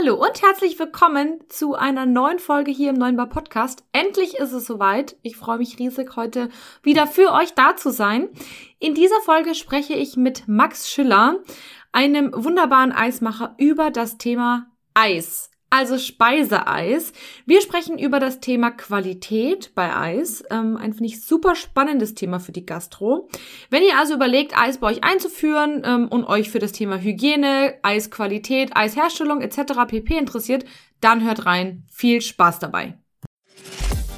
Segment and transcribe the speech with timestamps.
[0.00, 3.84] Hallo und herzlich willkommen zu einer neuen Folge hier im Neuen Bar Podcast.
[3.92, 5.16] Endlich ist es soweit.
[5.20, 6.48] Ich freue mich riesig, heute
[6.82, 8.30] wieder für euch da zu sein.
[8.78, 11.40] In dieser Folge spreche ich mit Max Schiller,
[11.92, 17.12] einem wunderbaren Eismacher, über das Thema Eis also Speiseeis.
[17.46, 20.44] Wir sprechen über das Thema Qualität bei Eis.
[20.50, 23.28] Ähm, ein, finde ich, super spannendes Thema für die Gastro.
[23.70, 27.74] Wenn ihr also überlegt, Eis bei euch einzuführen ähm, und euch für das Thema Hygiene,
[27.82, 29.86] Eisqualität, Eisherstellung etc.
[29.86, 30.18] pp.
[30.18, 30.64] interessiert,
[31.00, 31.84] dann hört rein.
[31.88, 32.98] Viel Spaß dabei.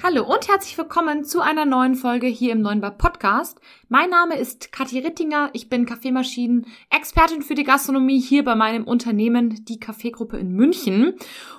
[0.00, 3.60] Hallo und herzlich willkommen zu einer neuen Folge hier im Neuen Bar Podcast.
[3.88, 8.84] Mein Name ist Kathi Rittinger, ich bin Kaffeemaschinen, Expertin für die Gastronomie hier bei meinem
[8.84, 11.14] Unternehmen, die Kaffeegruppe in München.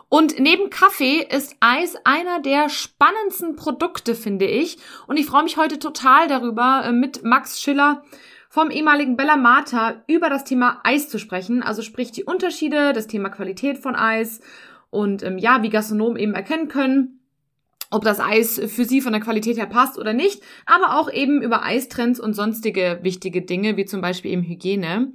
[0.07, 4.77] Und neben Kaffee ist Eis einer der spannendsten Produkte, finde ich.
[5.07, 8.03] Und ich freue mich heute total darüber, äh, mit Max Schiller
[8.47, 11.61] vom ehemaligen Bella Mata über das Thema Eis zu sprechen.
[11.61, 14.39] Also sprich die Unterschiede, das Thema Qualität von Eis
[14.91, 17.18] und ähm, ja, wie Gastronomen eben erkennen können,
[17.91, 21.41] ob das Eis für sie von der Qualität her passt oder nicht, aber auch eben
[21.41, 25.13] über Eistrends und sonstige wichtige Dinge, wie zum Beispiel eben Hygiene.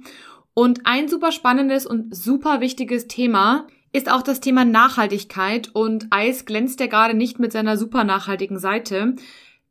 [0.53, 6.45] Und ein super spannendes und super wichtiges Thema ist auch das Thema Nachhaltigkeit und Eis
[6.45, 9.15] glänzt ja gerade nicht mit seiner super nachhaltigen Seite.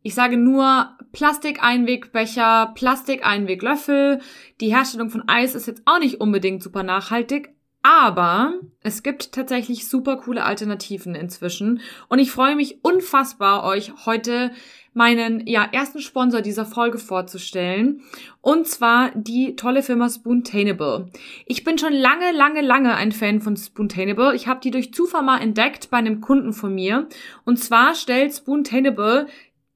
[0.03, 4.21] Ich sage nur Plastikeinwegbecher, Plastikeinweglöffel.
[4.61, 7.54] Die Herstellung von Eis ist jetzt auch nicht unbedingt super nachhaltig,
[7.85, 11.83] aber es gibt tatsächlich super coole Alternativen inzwischen.
[12.09, 14.53] Und ich freue mich unfassbar, euch heute
[14.95, 18.01] meinen ja, ersten Sponsor dieser Folge vorzustellen.
[18.41, 21.11] Und zwar die tolle Firma Spoontainable.
[21.45, 24.35] Ich bin schon lange, lange, lange ein Fan von Spoontainable.
[24.35, 27.07] Ich habe die durch Zufall mal entdeckt bei einem Kunden von mir.
[27.45, 29.27] Und zwar stellt Spoontainable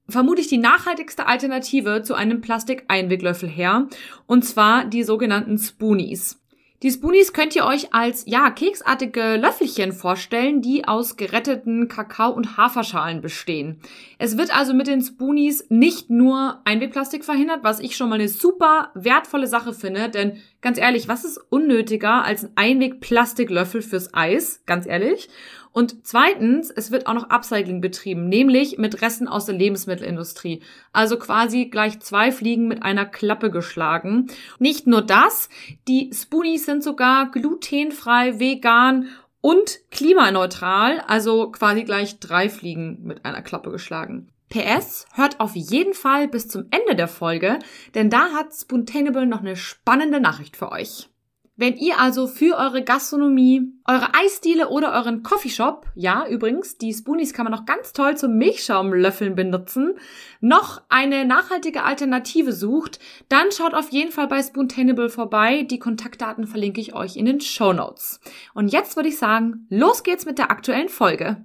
[0.09, 3.87] vermutlich die nachhaltigste Alternative zu einem Plastikeinweglöffel her.
[4.27, 6.41] Und zwar die sogenannten Spoonies.
[6.85, 12.57] Die Spoonies könnt ihr euch als, ja, keksartige Löffelchen vorstellen, die aus geretteten Kakao- und
[12.57, 13.81] Haferschalen bestehen.
[14.19, 18.29] Es wird also mit den Spoonies nicht nur Einwegplastik verhindert, was ich schon mal eine
[18.29, 24.63] super wertvolle Sache finde, denn ganz ehrlich, was ist unnötiger als ein Einwegplastiklöffel fürs Eis?
[24.65, 25.29] Ganz ehrlich.
[25.73, 30.63] Und zweitens, es wird auch noch Upcycling betrieben, nämlich mit Resten aus der Lebensmittelindustrie.
[30.93, 34.29] Also quasi gleich zwei Fliegen mit einer Klappe geschlagen.
[34.59, 35.49] Nicht nur das,
[35.87, 39.09] die Spoonies sind sogar glutenfrei, vegan
[39.41, 44.29] und klimaneutral, also quasi gleich drei Fliegen mit einer Klappe geschlagen.
[44.49, 47.59] PS, hört auf jeden Fall bis zum Ende der Folge,
[47.95, 51.11] denn da hat Spoontainable noch eine spannende Nachricht für euch.
[51.61, 57.33] Wenn ihr also für eure Gastronomie, eure Eisdiele oder euren Coffeeshop, ja, übrigens, die Spoonies
[57.33, 59.99] kann man noch ganz toll zum Milchschaumlöffeln benutzen,
[60.41, 65.65] noch eine nachhaltige Alternative sucht, dann schaut auf jeden Fall bei Spoontainable vorbei.
[65.65, 68.21] Die Kontaktdaten verlinke ich euch in den Show Notes.
[68.55, 71.45] Und jetzt würde ich sagen, los geht's mit der aktuellen Folge.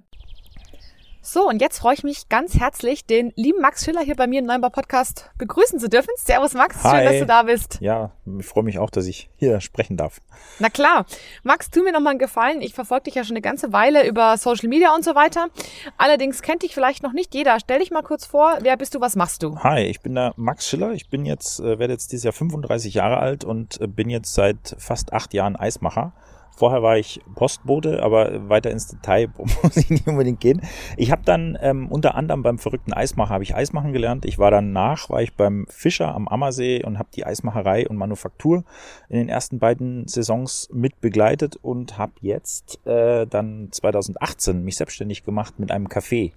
[1.26, 4.40] So, und jetzt freue ich mich ganz herzlich, den lieben Max Schiller hier bei mir
[4.40, 6.10] im Neubau Podcast begrüßen zu dürfen.
[6.16, 6.98] Servus Max, Hi.
[6.98, 7.78] schön, dass du da bist.
[7.80, 10.20] Ja, ich freue mich auch, dass ich hier sprechen darf.
[10.58, 11.06] Na klar.
[11.42, 12.60] Max, tu mir noch mal einen Gefallen.
[12.60, 15.46] Ich verfolge dich ja schon eine ganze Weile über Social Media und so weiter.
[15.96, 17.58] Allerdings kennt dich vielleicht noch nicht jeder.
[17.58, 18.58] Stell dich mal kurz vor.
[18.60, 19.00] Wer bist du?
[19.00, 19.58] Was machst du?
[19.60, 20.92] Hi, ich bin der Max Schiller.
[20.92, 24.34] Ich bin jetzt, äh, werde jetzt dieses Jahr 35 Jahre alt und äh, bin jetzt
[24.34, 26.12] seit fast acht Jahren Eismacher.
[26.56, 29.28] Vorher war ich Postbote, aber weiter ins Detail
[29.62, 30.62] muss ich nicht unbedingt gehen.
[30.96, 34.24] Ich habe dann ähm, unter anderem beim verrückten Eismacher habe ich Eismachen gelernt.
[34.24, 38.64] Ich war danach war ich beim Fischer am Ammersee und habe die Eismacherei und Manufaktur
[39.08, 45.24] in den ersten beiden Saisons mit begleitet und habe jetzt äh, dann 2018 mich selbstständig
[45.24, 46.32] gemacht mit einem Café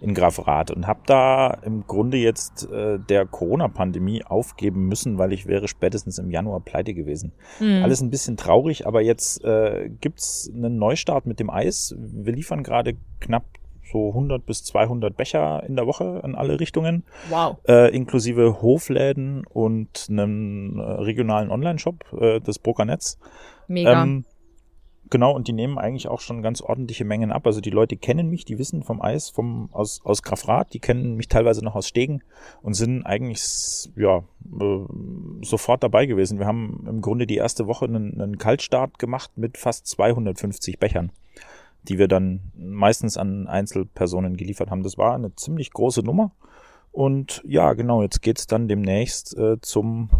[0.00, 5.46] in Grafrath und habe da im Grunde jetzt äh, der Corona-Pandemie aufgeben müssen, weil ich
[5.46, 7.32] wäre spätestens im Januar pleite gewesen.
[7.60, 7.82] Mhm.
[7.82, 11.94] Alles ein bisschen traurig, aber jetzt äh, äh, gibt es einen Neustart mit dem Eis.
[11.98, 13.44] Wir liefern gerade knapp
[13.90, 17.04] so 100 bis 200 Becher in der Woche in alle Richtungen.
[17.30, 17.58] Wow.
[17.68, 23.18] Äh, inklusive Hofläden und einem äh, regionalen Online-Shop, äh, das Brokernetz.
[23.68, 24.02] Mega.
[24.02, 24.24] Ähm,
[25.10, 27.46] Genau, und die nehmen eigentlich auch schon ganz ordentliche Mengen ab.
[27.46, 31.14] Also die Leute kennen mich, die wissen vom Eis, vom, aus, aus Grafrath, die kennen
[31.16, 32.22] mich teilweise noch aus Stegen
[32.62, 34.84] und sind eigentlich ja, äh,
[35.42, 36.38] sofort dabei gewesen.
[36.38, 41.12] Wir haben im Grunde die erste Woche einen, einen Kaltstart gemacht mit fast 250 Bechern,
[41.82, 44.82] die wir dann meistens an Einzelpersonen geliefert haben.
[44.82, 46.32] Das war eine ziemlich große Nummer.
[46.92, 50.10] Und ja, genau, jetzt geht's dann demnächst äh, zum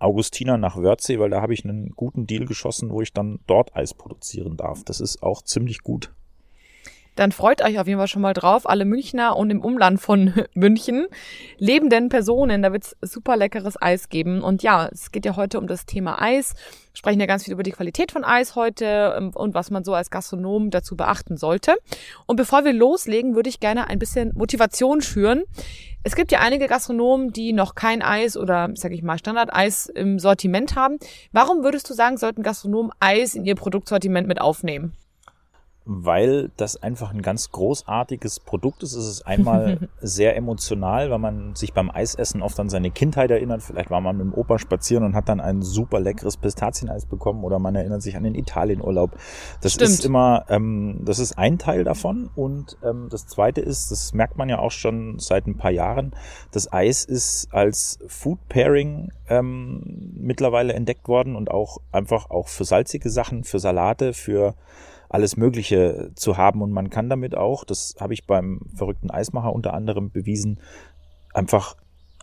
[0.00, 3.76] Augustiner nach Wörthsee, weil da habe ich einen guten Deal geschossen, wo ich dann dort
[3.76, 4.82] Eis produzieren darf.
[4.84, 6.12] Das ist auch ziemlich gut
[7.20, 8.66] dann freut euch auf jeden Fall schon mal drauf.
[8.66, 11.06] Alle Münchner und im Umland von München
[11.58, 14.40] lebenden Personen, da wird's super leckeres Eis geben.
[14.40, 16.54] Und ja, es geht ja heute um das Thema Eis.
[16.54, 19.84] Wir sprechen ja ganz viel über die Qualität von Eis heute ähm, und was man
[19.84, 21.76] so als Gastronom dazu beachten sollte.
[22.24, 25.42] Und bevor wir loslegen, würde ich gerne ein bisschen Motivation schüren.
[26.02, 30.18] Es gibt ja einige Gastronomen, die noch kein Eis oder, sag ich mal, Standardeis im
[30.18, 30.96] Sortiment haben.
[31.32, 34.94] Warum würdest du sagen, sollten Gastronomen Eis in ihr Produktsortiment mit aufnehmen?
[35.92, 38.94] Weil das einfach ein ganz großartiges Produkt ist.
[38.94, 43.60] Es ist einmal sehr emotional, weil man sich beim Eisessen oft an seine Kindheit erinnert.
[43.60, 47.42] Vielleicht war man mit dem Opa spazieren und hat dann ein super leckeres Pistazieneis bekommen
[47.42, 49.16] oder man erinnert sich an den Italienurlaub.
[49.62, 49.90] Das Stimmt.
[49.90, 52.30] ist immer, ähm, das ist ein Teil davon.
[52.36, 56.12] Und ähm, das zweite ist, das merkt man ja auch schon seit ein paar Jahren,
[56.52, 62.64] das Eis ist als Food Pairing ähm, mittlerweile entdeckt worden und auch einfach auch für
[62.64, 64.54] salzige Sachen, für Salate, für
[65.10, 66.62] alles Mögliche zu haben.
[66.62, 70.60] Und man kann damit auch, das habe ich beim verrückten Eismacher unter anderem bewiesen,
[71.34, 71.76] einfach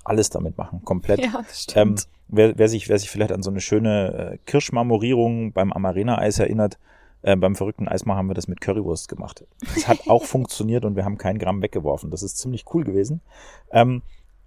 [0.04, 1.19] alles damit machen, komplett.
[1.24, 1.78] Ja, das stimmt.
[1.78, 6.39] Ähm, wer, wer, sich, wer sich vielleicht an so eine schöne äh, Kirschmarmorierung beim Amarena-Eis
[6.39, 6.80] erinnert,
[7.24, 9.45] äh, beim verrückten Eismacher haben wir das mit Currywurst gemacht.
[9.75, 12.10] Das hat auch funktioniert und wir haben keinen Gramm weggeworfen.
[12.10, 13.22] Das ist ziemlich cool gewesen.
[13.72, 14.01] Ähm,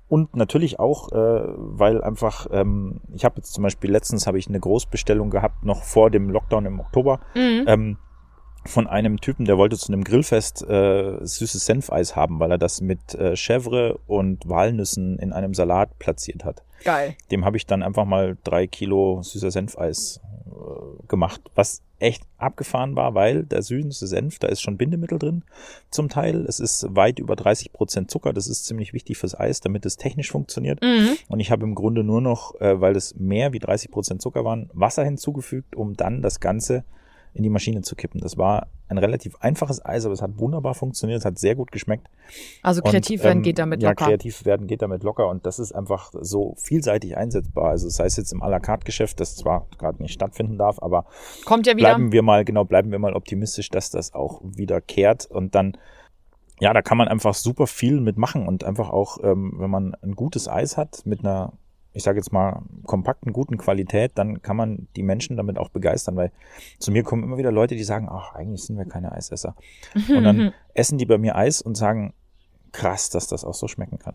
[0.08, 4.48] und natürlich auch, äh, weil einfach, ähm, ich habe jetzt zum Beispiel letztens habe ich
[4.48, 7.20] eine Großbestellung gehabt, noch vor dem Lockdown im Oktober.
[7.34, 7.96] Mhm.
[8.70, 12.80] Von einem Typen, der wollte zu einem Grillfest äh, süßes Senfeis haben, weil er das
[12.80, 16.62] mit äh, Chèvre und Walnüssen in einem Salat platziert hat.
[16.84, 17.16] Geil.
[17.32, 22.94] Dem habe ich dann einfach mal drei Kilo süßer Senfeis äh, gemacht, was echt abgefahren
[22.94, 25.42] war, weil der süße Senf, da ist schon Bindemittel drin
[25.90, 26.46] zum Teil.
[26.46, 28.32] Es ist weit über 30 Prozent Zucker.
[28.32, 30.80] Das ist ziemlich wichtig fürs Eis, damit es technisch funktioniert.
[30.80, 31.16] Mhm.
[31.28, 34.44] Und ich habe im Grunde nur noch, äh, weil es mehr wie 30 Prozent Zucker
[34.44, 36.84] waren, Wasser hinzugefügt, um dann das Ganze
[37.34, 38.20] in die Maschine zu kippen.
[38.20, 41.70] Das war ein relativ einfaches Eis, aber es hat wunderbar funktioniert, es hat sehr gut
[41.70, 42.08] geschmeckt.
[42.62, 44.04] Also kreativ und, werden ähm, geht damit locker.
[44.04, 47.70] Ja, kreativ werden geht damit locker und das ist einfach so vielseitig einsetzbar.
[47.70, 50.82] Also das heißt jetzt im à la carte Geschäft, das zwar gerade nicht stattfinden darf,
[50.82, 51.06] aber
[51.44, 51.88] kommt ja wieder.
[51.88, 55.76] Bleiben wir mal, genau, bleiben wir mal optimistisch, dass das auch wieder kehrt und dann
[56.60, 60.14] ja, da kann man einfach super viel mitmachen und einfach auch, ähm, wenn man ein
[60.14, 61.54] gutes Eis hat mit einer
[61.92, 66.16] ich sage jetzt mal, kompakten, guten Qualität, dann kann man die Menschen damit auch begeistern,
[66.16, 66.30] weil
[66.78, 69.56] zu mir kommen immer wieder Leute, die sagen, ach, eigentlich sind wir keine Eisesser.
[70.08, 72.14] Und dann essen die bei mir Eis und sagen,
[72.72, 74.14] krass, dass das auch so schmecken kann.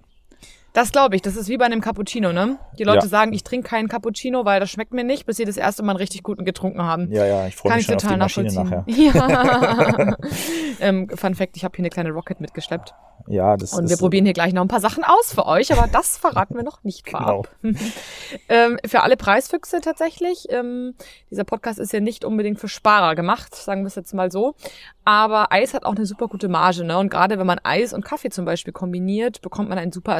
[0.76, 1.22] Das glaube ich.
[1.22, 2.58] Das ist wie bei einem Cappuccino, ne?
[2.78, 3.08] Die Leute ja.
[3.08, 5.94] sagen, ich trinke keinen Cappuccino, weil das schmeckt mir nicht, bis sie das erste Mal
[5.94, 7.10] einen richtig guten getrunken haben.
[7.14, 8.84] Ja, ja, ich freue mich schon auf die Maschine nachher.
[8.96, 10.16] Ja.
[10.82, 12.94] ähm, Fun Fact, ich habe hier eine kleine Rocket mitgeschleppt.
[13.28, 15.88] Ja, das Und wir probieren hier gleich noch ein paar Sachen aus für euch, aber
[15.88, 17.50] das verraten wir noch nicht vorab.
[17.62, 17.80] Genau.
[18.50, 20.48] ähm, für alle Preisfüchse tatsächlich.
[20.50, 20.94] Ähm,
[21.32, 24.56] dieser Podcast ist ja nicht unbedingt für Sparer gemacht, sagen wir es jetzt mal so.
[25.06, 26.98] Aber Eis hat auch eine super gute Marge, ne?
[26.98, 30.14] Und gerade wenn man Eis und Kaffee zum Beispiel kombiniert, bekommt man ein super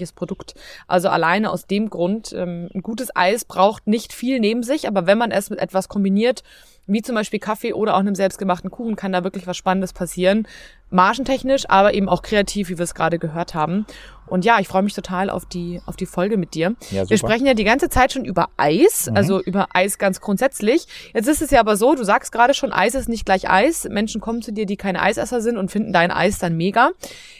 [0.00, 0.54] ertragreiches Produkt.
[0.86, 5.06] Also alleine aus dem Grund, ähm, ein gutes Eis braucht nicht viel neben sich, aber
[5.06, 6.42] wenn man es mit etwas kombiniert,
[6.86, 10.48] wie zum Beispiel Kaffee oder auch einem selbstgemachten Kuchen, kann da wirklich was Spannendes passieren.
[10.90, 13.86] Margentechnisch, aber eben auch kreativ, wie wir es gerade gehört haben.
[14.30, 16.74] Und ja, ich freue mich total auf die, auf die Folge mit dir.
[16.90, 19.16] Ja, wir sprechen ja die ganze Zeit schon über Eis, mhm.
[19.16, 20.86] also über Eis ganz grundsätzlich.
[21.14, 23.88] Jetzt ist es ja aber so, du sagst gerade schon, Eis ist nicht gleich Eis.
[23.90, 26.90] Menschen kommen zu dir, die keine Eisesser sind und finden dein Eis dann mega.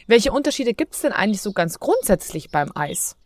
[0.06, 3.16] Welche Unterschiede gibt es denn eigentlich so ganz grundsätzlich beim Eis?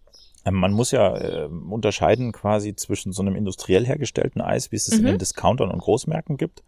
[0.45, 4.89] Ähm, man muss ja äh, unterscheiden quasi zwischen so einem industriell hergestellten Eis, wie es
[4.89, 5.01] es mhm.
[5.01, 6.63] in den Discountern und Großmärkten gibt.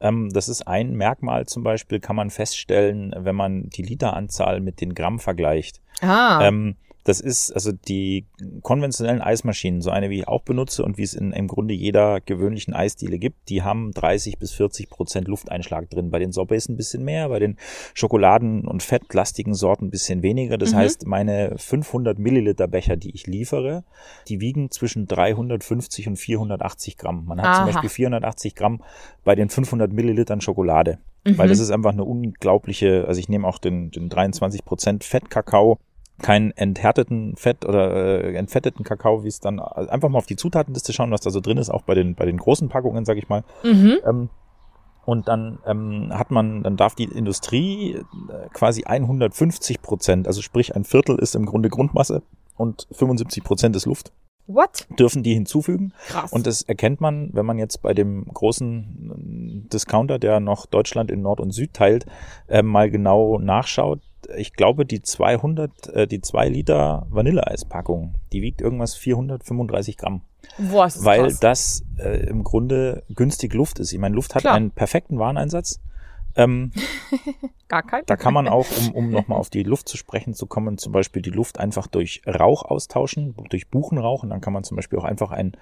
[0.00, 4.80] Ähm, das ist ein Merkmal zum Beispiel, kann man feststellen, wenn man die Literanzahl mit
[4.80, 5.80] den Gramm vergleicht.
[6.02, 6.40] Ah.
[6.42, 8.26] Ähm, das ist also die
[8.62, 12.20] konventionellen Eismaschinen, so eine wie ich auch benutze und wie es in im Grunde jeder
[12.20, 16.10] gewöhnlichen Eisdiele gibt, die haben 30 bis 40 Prozent Lufteinschlag drin.
[16.10, 17.56] Bei den Sorbets ein bisschen mehr, bei den
[17.94, 20.58] Schokoladen- und fettlastigen Sorten ein bisschen weniger.
[20.58, 20.76] Das mhm.
[20.76, 23.82] heißt, meine 500 Milliliter Becher, die ich liefere,
[24.28, 27.24] die wiegen zwischen 350 und 480 Gramm.
[27.26, 27.56] Man hat Aha.
[27.56, 28.80] zum Beispiel 480 Gramm
[29.24, 30.98] bei den 500 Millilitern Schokolade.
[31.24, 31.38] Mhm.
[31.38, 35.78] Weil das ist einfach eine unglaubliche, also ich nehme auch den, den 23 Prozent Fettkakao
[36.22, 40.92] keinen enthärteten Fett oder äh, entfetteten Kakao, wie es dann einfach mal auf die Zutatenliste
[40.92, 43.28] schauen, was da so drin ist, auch bei den bei den großen Packungen, sag ich
[43.28, 43.44] mal.
[43.62, 43.98] Mhm.
[44.06, 44.28] Ähm,
[45.04, 50.76] und dann ähm, hat man, dann darf die Industrie äh, quasi 150 Prozent, also sprich
[50.76, 52.22] ein Viertel ist im Grunde Grundmasse
[52.56, 54.12] und 75 Prozent ist Luft.
[54.46, 54.86] What?
[54.98, 55.92] Dürfen die hinzufügen.
[56.08, 56.32] Krass.
[56.32, 61.10] Und das erkennt man, wenn man jetzt bei dem großen äh, Discounter, der noch Deutschland
[61.10, 62.06] in Nord und Süd teilt,
[62.48, 64.00] äh, mal genau nachschaut
[64.36, 70.22] ich glaube, die 200, äh, die 2 Liter Vanilleeispackung, die wiegt irgendwas 435 Gramm.
[70.58, 71.40] Boah, ist das weil krass.
[71.40, 73.92] das äh, im Grunde günstig Luft ist.
[73.92, 74.54] Ich meine, Luft hat Klar.
[74.54, 75.80] einen perfekten Wareneinsatz.
[76.34, 76.72] Ähm,
[77.68, 78.02] Gar kein.
[78.06, 80.92] da kann man auch, um, um nochmal auf die Luft zu sprechen zu kommen, zum
[80.92, 84.22] Beispiel die Luft einfach durch Rauch austauschen, durch Buchenrauch.
[84.22, 85.52] Und dann kann man zum Beispiel auch einfach ein,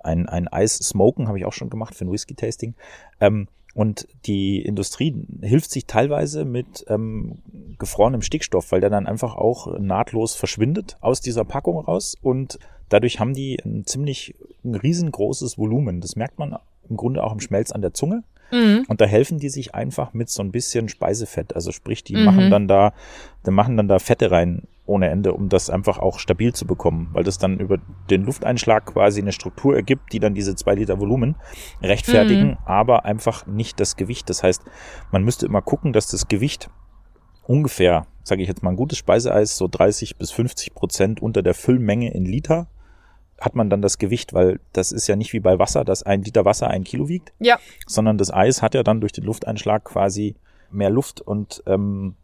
[0.00, 2.74] ein, ein Eis smoken, habe ich auch schon gemacht für ein Whisky-Tasting.
[3.20, 7.42] Ähm, und die Industrie hilft sich teilweise mit ähm,
[7.78, 12.16] gefrorenem Stickstoff, weil der dann einfach auch nahtlos verschwindet aus dieser Packung raus.
[12.22, 16.00] Und dadurch haben die ein ziemlich ein riesengroßes Volumen.
[16.00, 16.56] Das merkt man
[16.88, 18.24] im Grunde auch im Schmelz an der Zunge.
[18.52, 18.84] Mhm.
[18.88, 21.54] Und da helfen die sich einfach mit so ein bisschen Speisefett.
[21.54, 22.24] Also sprich, die Mhm.
[22.24, 22.92] machen dann da,
[23.46, 27.08] die machen dann da Fette rein ohne Ende, um das einfach auch stabil zu bekommen,
[27.12, 31.00] weil das dann über den Lufteinschlag quasi eine Struktur ergibt, die dann diese zwei Liter
[31.00, 31.34] Volumen
[31.82, 32.56] rechtfertigen, Mhm.
[32.66, 34.30] aber einfach nicht das Gewicht.
[34.30, 34.62] Das heißt,
[35.10, 36.70] man müsste immer gucken, dass das Gewicht
[37.44, 41.54] ungefähr, sage ich jetzt mal, ein gutes Speiseeis, so 30 bis 50 Prozent unter der
[41.54, 42.68] Füllmenge in Liter
[43.40, 46.22] hat man dann das Gewicht, weil das ist ja nicht wie bei Wasser, dass ein
[46.22, 47.58] Liter Wasser ein Kilo wiegt, Ja.
[47.86, 50.36] sondern das Eis hat ja dann durch den Lufteinschlag quasi
[50.70, 52.14] mehr Luft und ähm,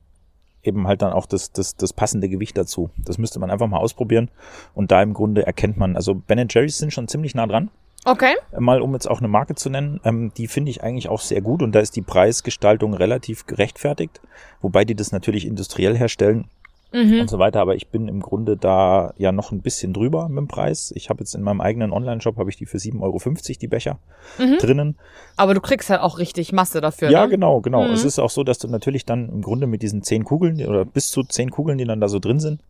[0.62, 2.90] eben halt dann auch das, das, das passende Gewicht dazu.
[2.96, 4.30] Das müsste man einfach mal ausprobieren
[4.74, 7.70] und da im Grunde erkennt man, also Ben Jerry's sind schon ziemlich nah dran,
[8.04, 8.34] Okay.
[8.58, 11.40] mal um jetzt auch eine Marke zu nennen, ähm, die finde ich eigentlich auch sehr
[11.40, 14.20] gut und da ist die Preisgestaltung relativ gerechtfertigt,
[14.60, 16.46] wobei die das natürlich industriell herstellen
[16.92, 17.20] Mhm.
[17.20, 17.60] und so weiter.
[17.60, 20.92] Aber ich bin im Grunde da ja noch ein bisschen drüber mit dem Preis.
[20.94, 23.18] Ich habe jetzt in meinem eigenen Online-Shop habe ich die für 7,50 Euro
[23.60, 23.98] die Becher
[24.38, 24.58] Mhm.
[24.58, 24.96] drinnen.
[25.36, 27.10] Aber du kriegst halt auch richtig Masse dafür.
[27.10, 27.30] Ja, ne?
[27.30, 27.84] genau, genau.
[27.84, 27.92] Mhm.
[27.92, 30.84] Es ist auch so, dass du natürlich dann im Grunde mit diesen zehn Kugeln oder
[30.84, 32.60] bis zu zehn Kugeln, die dann da so drin sind,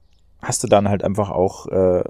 [0.40, 2.04] hast du dann halt einfach auch äh,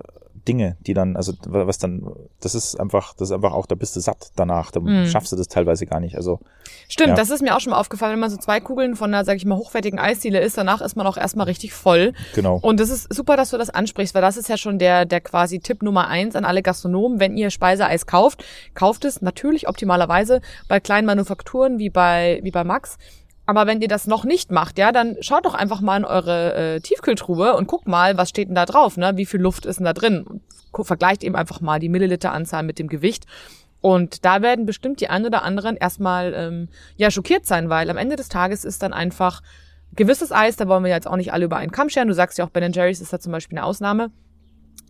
[0.49, 2.05] Dinge, die dann, also was dann,
[2.41, 4.71] das ist einfach, das ist einfach auch, da bist du satt danach.
[4.73, 5.07] Da Mhm.
[5.07, 6.17] schaffst du das teilweise gar nicht.
[6.17, 6.41] Also
[6.89, 7.15] Stimmt, Ja.
[7.15, 9.37] das ist mir auch schon mal aufgefallen, wenn man so zwei Kugeln von einer, sag
[9.37, 12.13] ich mal, hochwertigen Eisdiele isst, danach ist man auch erstmal richtig voll.
[12.35, 12.59] genau.
[12.61, 15.21] Und das ist super, dass du das ansprichst, weil das ist ja schon der, der
[15.21, 17.21] quasi Tipp Nummer eins an alle Gastronomen.
[17.21, 18.45] Wenn ihr Speiseeis kauft,
[18.75, 22.99] kauft es natürlich optimalerweise bei kleinen Manufakturen wie bei, wie bei Max.
[23.45, 26.55] Aber wenn ihr das noch nicht macht, ja, dann schaut doch einfach mal in eure
[26.55, 29.17] äh, Tiefkühltruhe und guckt mal, was steht denn da drauf, ne?
[29.17, 30.41] Wie viel Luft ist denn da drin?
[30.73, 33.27] Vergleicht eben einfach mal die Milliliteranzahl mit dem Gewicht.
[33.81, 37.97] Und da werden bestimmt die ein oder anderen erstmal ähm, ja schockiert sein, weil am
[37.97, 39.43] Ende des Tages ist dann einfach
[39.95, 42.09] gewisses Eis, da wollen wir jetzt auch nicht alle über einen Kamm scheren.
[42.09, 44.11] Du sagst ja auch, Ben Jerry's ist da zum Beispiel eine Ausnahme.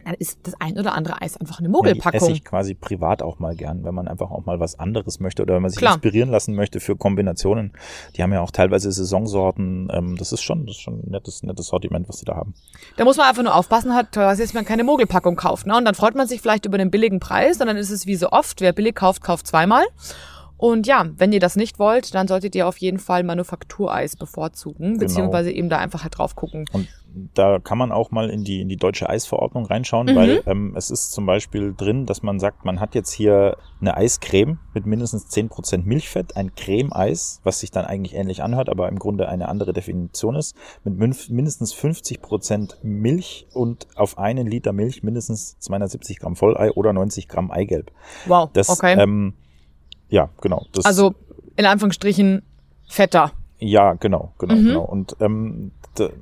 [0.04, 2.20] Dann ist das ein oder andere Eis einfach eine Ja, die Mogelpackung.
[2.20, 5.42] esse ich quasi privat auch mal gern, wenn man einfach auch mal was anderes möchte
[5.42, 5.94] oder wenn man sich Klar.
[5.94, 7.72] inspirieren lassen möchte für Kombinationen.
[8.16, 9.88] Die haben ja auch teilweise Saisonsorten.
[9.92, 12.54] Ähm, das ist schon, das ist schon ein nettes, nettes Sortiment, was die da haben.
[12.96, 15.66] Da muss man einfach nur aufpassen, hat, dass man keine Mogelpackung kauft.
[15.66, 15.76] Ne?
[15.76, 18.16] Und dann freut man sich vielleicht über den billigen Preis und dann ist es wie
[18.16, 19.84] so oft, wer billig kauft, kauft zweimal.
[20.62, 24.96] Und ja, wenn ihr das nicht wollt, dann solltet ihr auf jeden Fall Manufaktureis bevorzugen,
[24.98, 26.66] beziehungsweise eben da einfach halt drauf gucken.
[26.72, 26.86] Und
[27.34, 30.14] da kann man auch mal in die, in die deutsche Eisverordnung reinschauen, Mhm.
[30.14, 33.96] weil ähm, es ist zum Beispiel drin, dass man sagt, man hat jetzt hier eine
[33.96, 39.00] Eiscreme mit mindestens 10% Milchfett, ein Creme-Eis, was sich dann eigentlich ähnlich anhört, aber im
[39.00, 40.54] Grunde eine andere Definition ist,
[40.84, 40.96] mit
[41.28, 47.50] mindestens 50% Milch und auf einen Liter Milch mindestens 270 Gramm Vollei oder 90 Gramm
[47.50, 47.90] Eigelb.
[48.26, 48.94] Wow, Das, okay.
[48.96, 49.34] ähm,
[50.12, 50.66] ja, genau.
[50.84, 51.14] Also
[51.56, 52.42] in Anführungsstrichen
[52.86, 53.32] fetter.
[53.64, 54.66] Ja, genau, genau, Mhm.
[54.66, 54.82] genau.
[54.84, 55.70] Und ähm,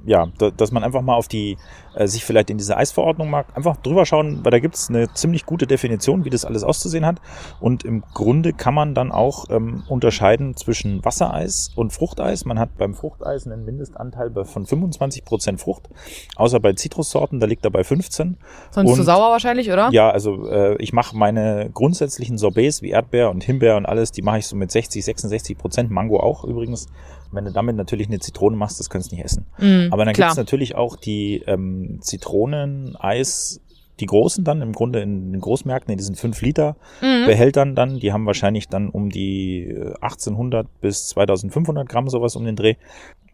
[0.04, 1.56] ja, dass man einfach mal auf die,
[1.94, 5.46] äh, sich vielleicht in diese Eisverordnung mag, einfach drüber schauen, weil da gibt's eine ziemlich
[5.46, 7.20] gute Definition, wie das alles auszusehen hat.
[7.60, 12.44] Und im Grunde kann man dann auch ähm, unterscheiden zwischen Wassereis und Fruchteis.
[12.44, 15.88] Man hat beim Fruchteis einen Mindestanteil von 25% Frucht,
[16.34, 18.38] außer bei Zitrussorten, da liegt er bei 15.
[18.72, 19.88] Sonst Und- zu sauer wahrscheinlich, oder?
[19.92, 24.22] Ja, also äh, ich mache meine grundsätzlichen Sorbets wie Erdbeer und Himbeer und alles, die
[24.22, 25.90] mache ich so mit 60, 66 Prozent.
[25.92, 26.88] Mango auch übrigens.
[27.32, 29.46] Wenn du damit natürlich eine Zitrone machst, das kannst du nicht essen.
[29.58, 30.28] Mhm, Aber dann klar.
[30.28, 33.60] gibt's natürlich auch die ähm, Zitronen-Eis,
[34.00, 37.26] die großen dann im Grunde in den Großmärkten, in diesen 5 Liter Mhm.
[37.26, 37.98] Behältern dann.
[37.98, 42.74] Die haben wahrscheinlich dann um die äh, 1800 bis 2500 Gramm sowas um den Dreh.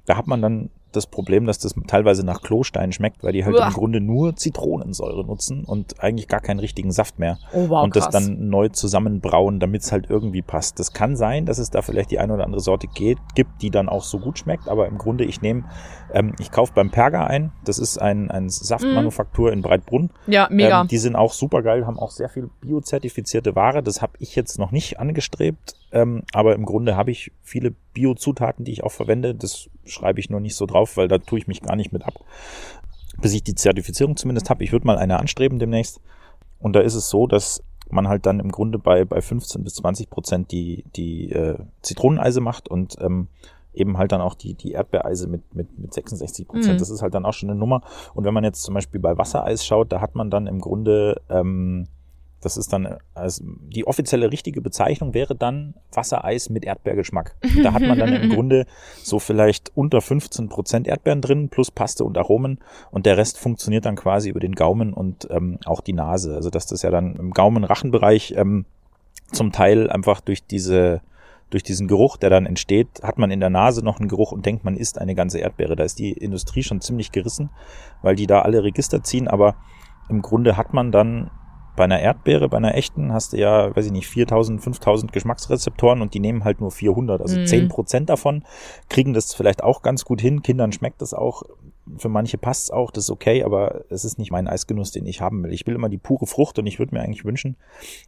[0.06, 3.56] Da hat man dann das Problem, dass das teilweise nach Klostein schmeckt, weil die halt
[3.56, 3.68] Uah.
[3.68, 7.38] im Grunde nur Zitronensäure nutzen und eigentlich gar keinen richtigen Saft mehr.
[7.52, 8.14] Oh wow, und das krass.
[8.14, 10.78] dann neu zusammenbrauen, damit es halt irgendwie passt.
[10.80, 13.70] Das kann sein, dass es da vielleicht die eine oder andere Sorte geht, gibt, die
[13.70, 15.64] dann auch so gut schmeckt, aber im Grunde, ich nehme,
[16.12, 20.10] ähm, ich kaufe beim Perga ein, das ist ein, ein Saftmanufaktur in Breitbrunn.
[20.26, 20.82] ja, mega.
[20.82, 23.82] Ähm, die sind auch super geil, haben auch sehr viel biozertifizierte Ware.
[23.82, 28.66] Das habe ich jetzt noch nicht angestrebt, ähm, aber im Grunde habe ich viele Biozutaten,
[28.66, 29.34] die ich auch verwende.
[29.34, 32.04] Das schreibe ich nur nicht so drauf, weil da tue ich mich gar nicht mit
[32.04, 32.20] ab.
[33.22, 34.62] Bis ich die Zertifizierung zumindest habe.
[34.62, 36.02] Ich würde mal eine anstreben demnächst.
[36.58, 39.76] Und da ist es so, dass man halt dann im Grunde bei, bei 15 bis
[39.76, 43.28] 20 Prozent die, die äh, Zitroneneise macht und ähm,
[43.72, 46.74] eben halt dann auch die, die Erdbeereise mit, mit, mit 66 Prozent.
[46.74, 46.78] Mhm.
[46.78, 47.80] Das ist halt dann auch schon eine Nummer.
[48.12, 51.22] Und wenn man jetzt zum Beispiel bei Wassereis schaut, da hat man dann im Grunde,
[51.30, 51.86] ähm,
[52.46, 57.34] das ist dann, also die offizielle richtige Bezeichnung wäre dann Wassereis mit Erdbeergeschmack.
[57.64, 58.66] Da hat man dann im Grunde
[59.02, 62.60] so vielleicht unter 15 Prozent Erdbeeren drin, plus Paste und Aromen.
[62.92, 66.36] Und der Rest funktioniert dann quasi über den Gaumen und ähm, auch die Nase.
[66.36, 68.64] Also dass das ja dann im Gaumen-Rachenbereich ähm,
[69.32, 71.00] zum Teil einfach durch diese
[71.50, 74.46] durch diesen Geruch, der dann entsteht, hat man in der Nase noch einen Geruch und
[74.46, 75.76] denkt, man isst eine ganze Erdbeere.
[75.76, 77.50] Da ist die Industrie schon ziemlich gerissen,
[78.02, 79.56] weil die da alle Register ziehen, aber
[80.08, 81.30] im Grunde hat man dann
[81.76, 86.02] bei einer Erdbeere, bei einer echten, hast du ja, weiß ich nicht, 4000, 5000 Geschmacksrezeptoren
[86.02, 87.20] und die nehmen halt nur 400.
[87.20, 87.46] Also mhm.
[87.46, 88.44] 10 Prozent davon
[88.88, 90.42] kriegen das vielleicht auch ganz gut hin.
[90.42, 91.42] Kindern schmeckt das auch.
[91.98, 95.06] Für manche passt es auch, das ist okay, aber es ist nicht mein Eisgenuss, den
[95.06, 95.52] ich haben will.
[95.52, 97.56] Ich will immer die pure Frucht und ich würde mir eigentlich wünschen,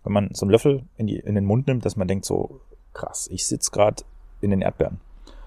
[0.02, 2.60] wenn man so einen Löffel in, die, in den Mund nimmt, dass man denkt so,
[2.92, 4.02] krass, ich sitze gerade
[4.40, 4.98] in den Erdbeeren.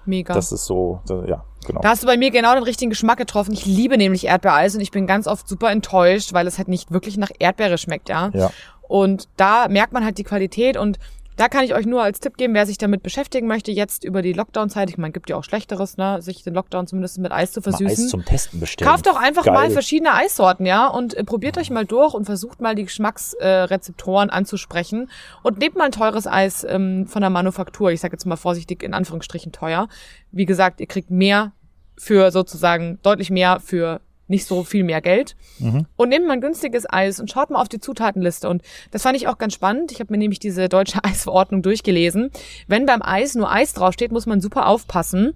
[0.04, 0.34] Mega.
[0.34, 1.80] Das ist so, so, ja, genau.
[1.80, 3.52] Da hast du bei mir genau den richtigen Geschmack getroffen.
[3.52, 6.90] Ich liebe nämlich Erdbeereis und ich bin ganz oft super enttäuscht, weil es halt nicht
[6.90, 8.30] wirklich nach Erdbeere schmeckt, ja.
[8.34, 8.50] Ja.
[8.88, 10.98] Und da merkt man halt die Qualität und
[11.42, 14.22] da kann ich euch nur als Tipp geben, wer sich damit beschäftigen möchte, jetzt über
[14.22, 17.50] die Lockdown-Zeit, ich meine, gibt ja auch Schlechteres, ne, sich den Lockdown zumindest mit Eis
[17.50, 17.86] zu versüßen.
[17.86, 18.88] Mal Eis zum Testen bestellen.
[18.88, 19.54] Kauft doch einfach Geil.
[19.54, 24.28] mal verschiedene Eissorten, ja, und äh, probiert euch mal durch und versucht mal die Geschmacksrezeptoren
[24.28, 25.10] äh, anzusprechen
[25.42, 27.90] und nehmt mal ein teures Eis ähm, von der Manufaktur.
[27.90, 29.88] Ich sage jetzt mal vorsichtig in Anführungsstrichen teuer.
[30.30, 31.50] Wie gesagt, ihr kriegt mehr
[31.98, 34.00] für sozusagen deutlich mehr für
[34.32, 35.36] nicht so viel mehr Geld.
[35.60, 35.86] Mhm.
[35.94, 38.48] Und nehmt mal ein günstiges Eis und schaut mal auf die Zutatenliste.
[38.48, 39.92] Und das fand ich auch ganz spannend.
[39.92, 42.30] Ich habe mir nämlich diese deutsche Eisverordnung durchgelesen.
[42.66, 45.34] Wenn beim Eis nur Eis draufsteht, muss man super aufpassen.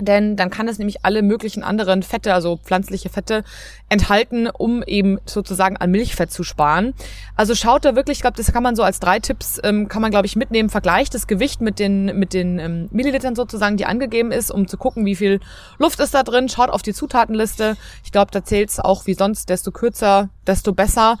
[0.00, 3.44] Denn dann kann es nämlich alle möglichen anderen Fette, also pflanzliche Fette,
[3.88, 6.94] enthalten, um eben sozusagen an Milchfett zu sparen.
[7.36, 10.02] Also schaut da wirklich, ich glaube, das kann man so als drei Tipps, ähm, kann
[10.02, 10.70] man, glaube ich, mitnehmen.
[10.70, 14.76] Vergleicht das Gewicht mit den, mit den ähm, Millilitern sozusagen, die angegeben ist, um zu
[14.76, 15.40] gucken, wie viel
[15.78, 16.48] Luft ist da drin.
[16.48, 17.76] Schaut auf die Zutatenliste.
[18.02, 21.18] Ich glaube, da zählt es auch wie sonst, desto kürzer, desto besser.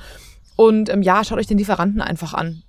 [0.56, 2.64] Und ähm, ja, schaut euch den Lieferanten einfach an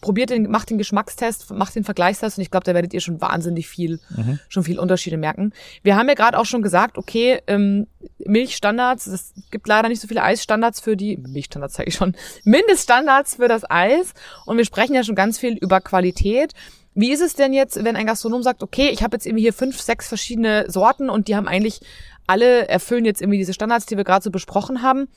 [0.00, 3.20] probiert den, macht den Geschmackstest, macht den Vergleichstest und ich glaube, da werdet ihr schon
[3.20, 4.38] wahnsinnig viel, mhm.
[4.48, 5.52] schon viel Unterschiede merken.
[5.82, 7.86] Wir haben ja gerade auch schon gesagt, okay, ähm,
[8.18, 13.36] Milchstandards, es gibt leider nicht so viele Eisstandards für die, Milchstandards zeige ich schon, Mindeststandards
[13.36, 14.14] für das Eis
[14.46, 16.54] und wir sprechen ja schon ganz viel über Qualität.
[16.94, 19.52] Wie ist es denn jetzt, wenn ein Gastronom sagt, okay, ich habe jetzt irgendwie hier
[19.52, 21.80] fünf, sechs verschiedene Sorten und die haben eigentlich
[22.26, 25.08] alle erfüllen jetzt irgendwie diese Standards, die wir gerade so besprochen haben.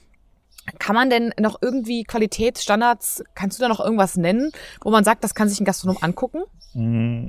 [0.79, 5.23] Kann man denn noch irgendwie Qualitätsstandards, kannst du da noch irgendwas nennen, wo man sagt,
[5.23, 6.43] das kann sich ein Gastronom angucken?
[6.73, 7.27] Mm,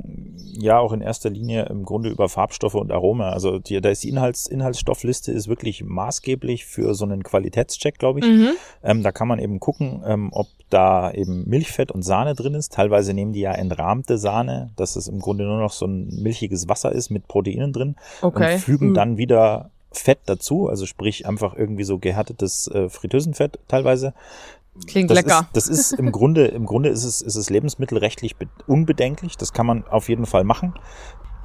[0.59, 3.31] ja, auch in erster Linie im Grunde über Farbstoffe und Aroma.
[3.31, 8.21] Also die, da ist die Inhalts, Inhaltsstoffliste ist wirklich maßgeblich für so einen Qualitätscheck, glaube
[8.21, 8.27] ich.
[8.27, 8.51] Mhm.
[8.83, 12.73] Ähm, da kann man eben gucken, ähm, ob da eben Milchfett und Sahne drin ist.
[12.73, 16.69] Teilweise nehmen die ja entrahmte Sahne, dass es im Grunde nur noch so ein milchiges
[16.69, 18.55] Wasser ist mit Proteinen drin okay.
[18.55, 18.95] und fügen mhm.
[18.95, 24.15] dann wieder Fett dazu, also sprich einfach irgendwie so gehärtetes äh, Fritteusenfett teilweise.
[24.87, 25.41] Klingt das lecker.
[25.53, 29.37] Ist, das ist im Grunde, im Grunde ist es, ist es lebensmittelrechtlich unbedenklich.
[29.37, 30.75] Das kann man auf jeden Fall machen.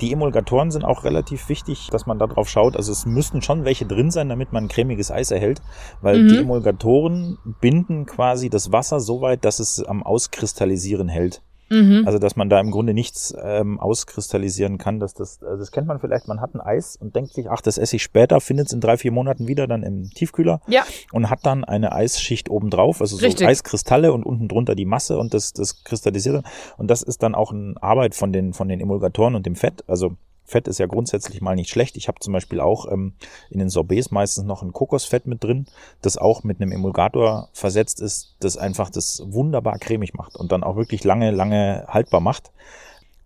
[0.02, 2.78] Die Emulgatoren sind auch relativ wichtig, dass man da drauf schaut.
[2.78, 5.62] Also es müssten schon welche drin sein, damit man cremiges Eis erhält,
[6.02, 6.28] weil mhm.
[6.30, 11.42] die Emulgatoren binden quasi das Wasser so weit, dass es am Auskristallisieren hält.
[11.70, 12.04] Mhm.
[12.06, 15.00] Also dass man da im Grunde nichts ähm, auskristallisieren kann.
[15.00, 17.62] Dass das, also das kennt man vielleicht, man hat ein Eis und denkt sich, ach,
[17.62, 20.84] das esse ich später, findet es in drei, vier Monaten wieder dann im Tiefkühler ja.
[21.12, 23.48] und hat dann eine Eisschicht obendrauf, also so Richtig.
[23.48, 26.44] Eiskristalle und unten drunter die Masse und das, das kristallisiert.
[26.78, 29.84] Und das ist dann auch eine Arbeit von den, von den Emulgatoren und dem Fett.
[29.88, 30.18] Also
[30.50, 31.96] Fett ist ja grundsätzlich mal nicht schlecht.
[31.96, 33.14] Ich habe zum Beispiel auch ähm,
[33.50, 35.68] in den Sorbets meistens noch ein Kokosfett mit drin,
[36.02, 40.64] das auch mit einem Emulgator versetzt ist, das einfach das wunderbar cremig macht und dann
[40.64, 42.52] auch wirklich lange, lange haltbar macht.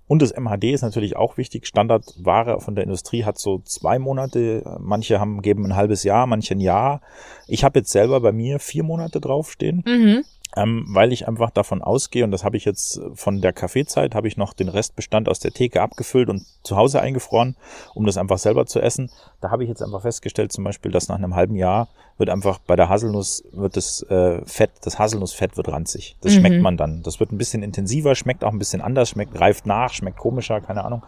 [0.05, 1.65] Und das MHD ist natürlich auch wichtig.
[1.65, 4.77] Standardware von der Industrie hat so zwei Monate.
[4.79, 7.01] Manche haben geben ein halbes Jahr, manche ein Jahr.
[7.47, 9.83] Ich habe jetzt selber bei mir vier Monate draufstehen.
[9.87, 14.13] Mhm ähm, weil ich einfach davon ausgehe, und das habe ich jetzt von der Kaffeezeit,
[14.15, 17.55] habe ich noch den Restbestand aus der Theke abgefüllt und zu Hause eingefroren,
[17.95, 19.09] um das einfach selber zu essen.
[19.41, 21.87] Da habe ich jetzt einfach festgestellt, zum Beispiel, dass nach einem halben Jahr
[22.17, 26.15] wird einfach bei der Haselnuss wird das äh, Fett, das Haselnussfett wird ranzig.
[26.21, 26.39] Das mhm.
[26.39, 27.01] schmeckt man dann.
[27.01, 30.61] Das wird ein bisschen intensiver, schmeckt auch ein bisschen anders, schmeckt reift nach, schmeckt komischer,
[30.61, 31.01] keine Ahnung.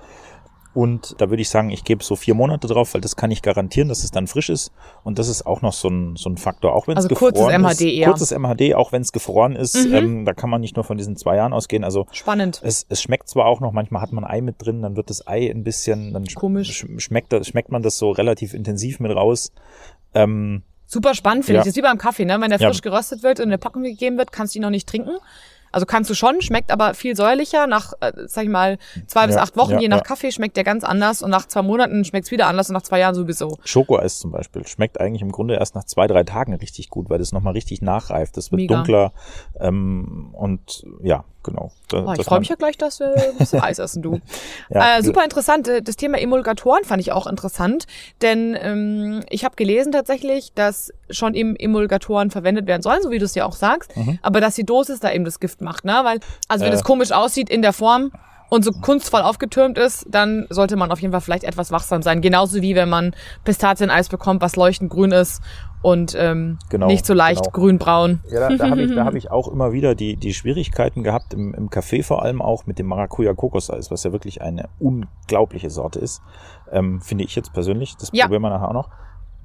[0.76, 3.42] Und da würde ich sagen, ich gebe so vier Monate drauf, weil das kann ich
[3.42, 4.74] garantieren, dass es dann frisch ist.
[5.06, 7.34] Und das ist auch noch so ein, so ein Faktor, auch wenn es also gefroren
[7.34, 7.82] kurzes MHD ist.
[7.82, 8.08] Eher.
[8.10, 9.88] Kurzes MHD, auch wenn es gefroren ist.
[9.88, 9.96] Mhm.
[9.96, 11.86] Ähm, da kann man nicht nur von diesen zwei Jahren ausgehen.
[11.86, 12.60] Also spannend.
[12.62, 15.26] Es, es schmeckt zwar auch noch, manchmal hat man Ei mit drin, dann wird das
[15.26, 16.86] Ei ein bisschen, dann Komisch.
[16.98, 19.54] schmeckt, schmeckt man das so relativ intensiv mit raus.
[20.14, 21.62] Ähm, Super spannend finde ja.
[21.62, 21.64] ich.
[21.64, 22.40] Das ist wie beim Kaffee, ne?
[22.42, 22.82] Wenn der frisch ja.
[22.82, 25.18] geröstet wird und in eine Packung gegeben wird, kannst du ihn noch nicht trinken.
[25.76, 27.68] Also kannst du schon, schmeckt aber viel säuerlicher.
[27.68, 30.04] Nach, äh, sag ich mal, zwei bis Ja, acht Wochen, ja, je nach ja.
[30.04, 33.00] Kaffee, schmeckt der ganz anders und nach zwei Monaten schmeckt's wieder anders und nach zwei
[33.00, 33.58] Jahren sowieso.
[33.66, 37.20] Schokoeis zum Beispiel schmeckt eigentlich im Grunde erst nach zwei, drei Tagen richtig gut, weil
[37.20, 38.38] das nochmal richtig nachreift.
[38.38, 38.76] Das wird Mega.
[38.76, 39.12] dunkler
[39.60, 41.72] ähm, und ja, genau.
[41.88, 44.20] Da- Oh, ich freue mich ja gleich, dass wir ein bisschen Eis essen, du.
[44.70, 45.68] Ja, äh, super interessant.
[45.68, 47.86] Äh, Das Thema Emulgatoren fand ich auch interessant,
[48.22, 53.20] denn ähm, ich habe gelesen tatsächlich, dass schon eben Emulgatoren verwendet werden sollen, so wie
[53.20, 54.20] du es ja auch sagst, Mhm.
[54.22, 56.02] aber dass die Dosis da eben das Gift macht, ne?
[56.04, 56.76] Weil, also wenn Äh.
[56.76, 58.12] es komisch aussieht in der Form
[58.50, 62.22] und so kunstvoll aufgetürmt ist, dann sollte man auf jeden Fall vielleicht etwas wachsam sein.
[62.22, 65.42] Genauso wie wenn man Pistazieneis bekommt, was leuchtend grün ist
[65.82, 67.52] und ähm, Genau, nicht so leicht genau.
[67.54, 68.20] grün-braun.
[68.32, 71.34] Ja, da, da habe ich, da hab ich auch immer wieder die, die Schwierigkeiten gehabt,
[71.34, 76.00] im, im Café vor allem auch mit dem Maracuja-Kokoseis, was ja wirklich eine unglaubliche Sorte
[76.00, 76.22] ist,
[76.72, 77.96] ähm, finde ich jetzt persönlich.
[77.98, 78.26] Das Ja.
[78.26, 78.90] probieren wir nachher auch noch.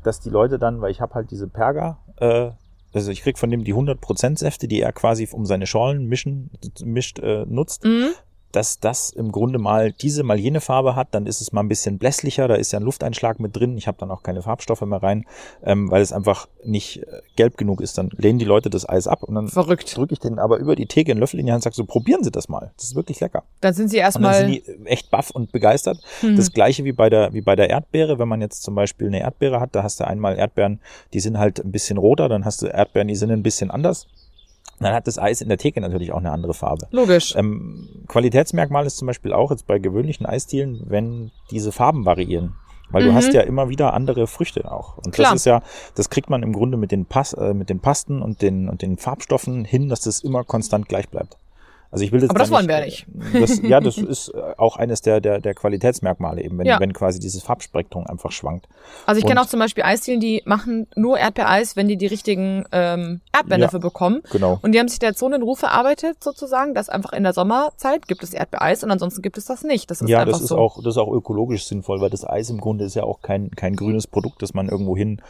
[0.03, 2.51] Dass die Leute dann, weil ich habe halt diese Perga, äh,
[2.93, 6.51] also ich krieg von dem die 100% Säfte, die er quasi um seine Schorlen mischen,
[6.85, 7.85] mischt, äh, nutzt.
[7.85, 8.09] Mhm.
[8.53, 11.69] Dass das im Grunde mal diese, mal jene Farbe hat, dann ist es mal ein
[11.69, 14.81] bisschen blässlicher, da ist ja ein Lufteinschlag mit drin, ich habe dann auch keine Farbstoffe
[14.83, 15.25] mehr rein,
[15.65, 17.99] ähm, weil es einfach nicht äh, gelb genug ist.
[17.99, 19.97] Dann lehnen die Leute das Eis ab und dann Verrückt.
[19.97, 21.85] drücke ich den aber über die Theke einen Löffel in die Hand und sage so,
[21.85, 23.45] probieren Sie das mal, das ist wirklich lecker.
[23.61, 24.35] Dann sind sie Und dann erstmal.
[24.41, 25.99] sind die äh, echt baff und begeistert.
[26.23, 26.37] Mhm.
[26.37, 29.21] Das gleiche wie bei der, wie bei der Erdbeere, wenn man jetzt zum Beispiel eine
[29.21, 30.81] Erdbeere hat, da hast du einmal Erdbeeren,
[31.13, 34.07] die sind halt ein bisschen roter, dann hast du Erdbeeren, die sind ein bisschen anders.
[34.81, 36.87] Dann hat das Eis in der Theke natürlich auch eine andere Farbe.
[36.91, 37.35] Logisch.
[37.37, 42.55] Ähm, Qualitätsmerkmal ist zum Beispiel auch jetzt bei gewöhnlichen Eisdielen, wenn diese Farben variieren.
[42.91, 43.15] Weil du Mhm.
[43.15, 44.97] hast ja immer wieder andere Früchte auch.
[44.99, 45.33] Und Klar.
[45.33, 45.63] das ist ja,
[45.95, 48.83] das kriegt man im Grunde mit den, Pas, äh, mit den Pasten und den, und
[48.83, 51.37] den Farbstoffen hin, dass das immer konstant gleich bleibt.
[51.93, 53.07] Also ich will jetzt Aber da das wollen wir ja nicht.
[53.35, 56.79] äh, Das, ja, das ist äh, auch eines der, der, der Qualitätsmerkmale eben, wenn, Ja.
[56.79, 58.69] wenn quasi dieses Farbspektrum einfach schwankt.
[59.07, 62.65] Also ich kenne auch zum Beispiel Eisdielen, die machen nur Erdbeereis, wenn die die richtigen
[62.71, 63.67] ähm, Erdbeeren Ja.
[63.67, 64.23] dafür bekommen.
[64.31, 64.59] Genau.
[64.63, 67.33] Und die haben sich da jetzt so einen Ruf erarbeitet, sozusagen, dass einfach in der
[67.33, 69.91] Sommerzeit gibt es Erdbeereis und ansonsten gibt es das nicht.
[69.91, 70.59] Das ist ja, einfach das ist so.
[70.59, 73.51] auch, das ist auch ökologisch sinnvoll, weil das Eis im Grunde ist ja auch kein,
[73.51, 75.21] kein grünes Produkt, das man irgendwo hin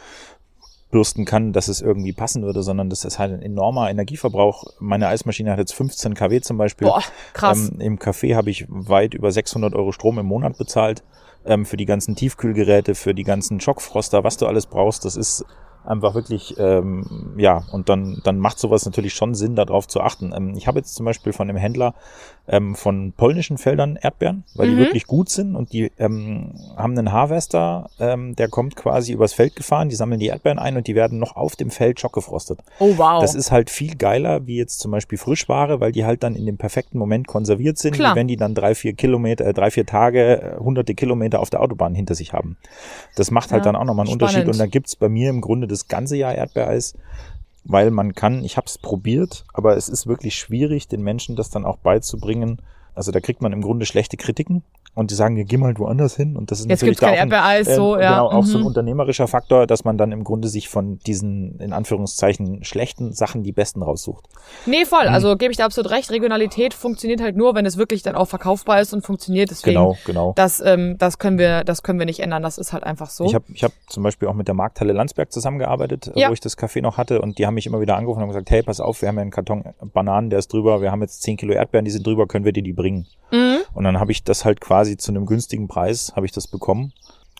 [0.91, 4.65] bürsten kann, dass es irgendwie passen würde, sondern das ist halt ein enormer Energieverbrauch.
[4.79, 6.87] Meine Eismaschine hat jetzt 15 kW zum Beispiel.
[6.87, 7.01] Boah,
[7.33, 7.71] krass.
[7.71, 11.03] Ähm, Im Café habe ich weit über 600 Euro Strom im Monat bezahlt
[11.45, 15.05] ähm, für die ganzen Tiefkühlgeräte, für die ganzen Schockfroster, was du alles brauchst.
[15.05, 15.45] Das ist
[15.83, 20.33] einfach wirklich, ähm, ja, und dann, dann macht sowas natürlich schon Sinn, darauf zu achten.
[20.35, 21.95] Ähm, ich habe jetzt zum Beispiel von dem Händler
[22.47, 24.71] ähm, von polnischen Feldern Erdbeeren, weil Mhm.
[24.71, 29.33] die wirklich gut sind und die ähm, haben einen Harvester, ähm, der kommt quasi übers
[29.33, 32.59] Feld gefahren, die sammeln die Erdbeeren ein und die werden noch auf dem Feld schockgefrostet.
[32.79, 33.21] oh wow.
[33.21, 36.45] Das ist halt viel geiler, wie jetzt zum Beispiel Frischware, weil die halt dann in
[36.45, 38.15] dem perfekten Moment konserviert sind, Klar.
[38.15, 41.61] wenn die dann drei, vier Kilometer, äh, drei, vier Tage, äh, hunderte Kilometer auf der
[41.61, 42.57] Autobahn hinter sich haben.
[43.15, 44.35] Das macht halt Ja, dann auch nochmal einen spannend.
[44.35, 46.95] Unterschied und da gibt's bei mir im Grunde das ganze Jahr Erdbeereis,
[47.63, 51.49] weil man kann, ich habe es probiert, aber es ist wirklich schwierig, den Menschen das
[51.49, 52.61] dann auch beizubringen.
[52.95, 56.17] Also da kriegt man im Grunde schlechte Kritiken und die sagen, ja, geh mal woanders
[56.17, 58.11] hin und das ist Jetzt natürlich da auch ein, Erdbeereis, so, äh, ja.
[58.11, 58.67] Genau, auch so ein mhm.
[58.67, 63.53] unternehmerischer Faktor, dass man dann im Grunde sich von diesen, in Anführungszeichen, schlechten Sachen die
[63.53, 64.25] besten raussucht.
[64.65, 65.07] Nee, voll.
[65.07, 65.13] Mhm.
[65.13, 66.11] Also gebe ich da absolut recht.
[66.11, 69.49] Regionalität funktioniert halt nur, wenn es wirklich dann auch verkaufbar ist und funktioniert.
[69.49, 70.33] Deswegen, Genau, genau.
[70.35, 72.43] das, ähm, das können wir, das können wir nicht ändern.
[72.43, 73.23] Das ist halt einfach so.
[73.23, 76.29] Ich habe ich hab zum Beispiel auch mit der Markthalle Landsberg zusammengearbeitet, äh, Ja.
[76.29, 78.29] wo ich das Café noch hatte und die haben mich immer wieder angerufen und haben
[78.29, 81.01] gesagt, hey, pass auf, wir haben ja einen Karton Bananen, der ist drüber, wir haben
[81.01, 83.07] jetzt 10 Kilo Erdbeeren, die sind drüber, können wir dir die bringen?
[83.31, 83.59] mhm.
[83.73, 86.93] Und dann habe ich das halt quasi zu einem günstigen Preis, habe ich das bekommen,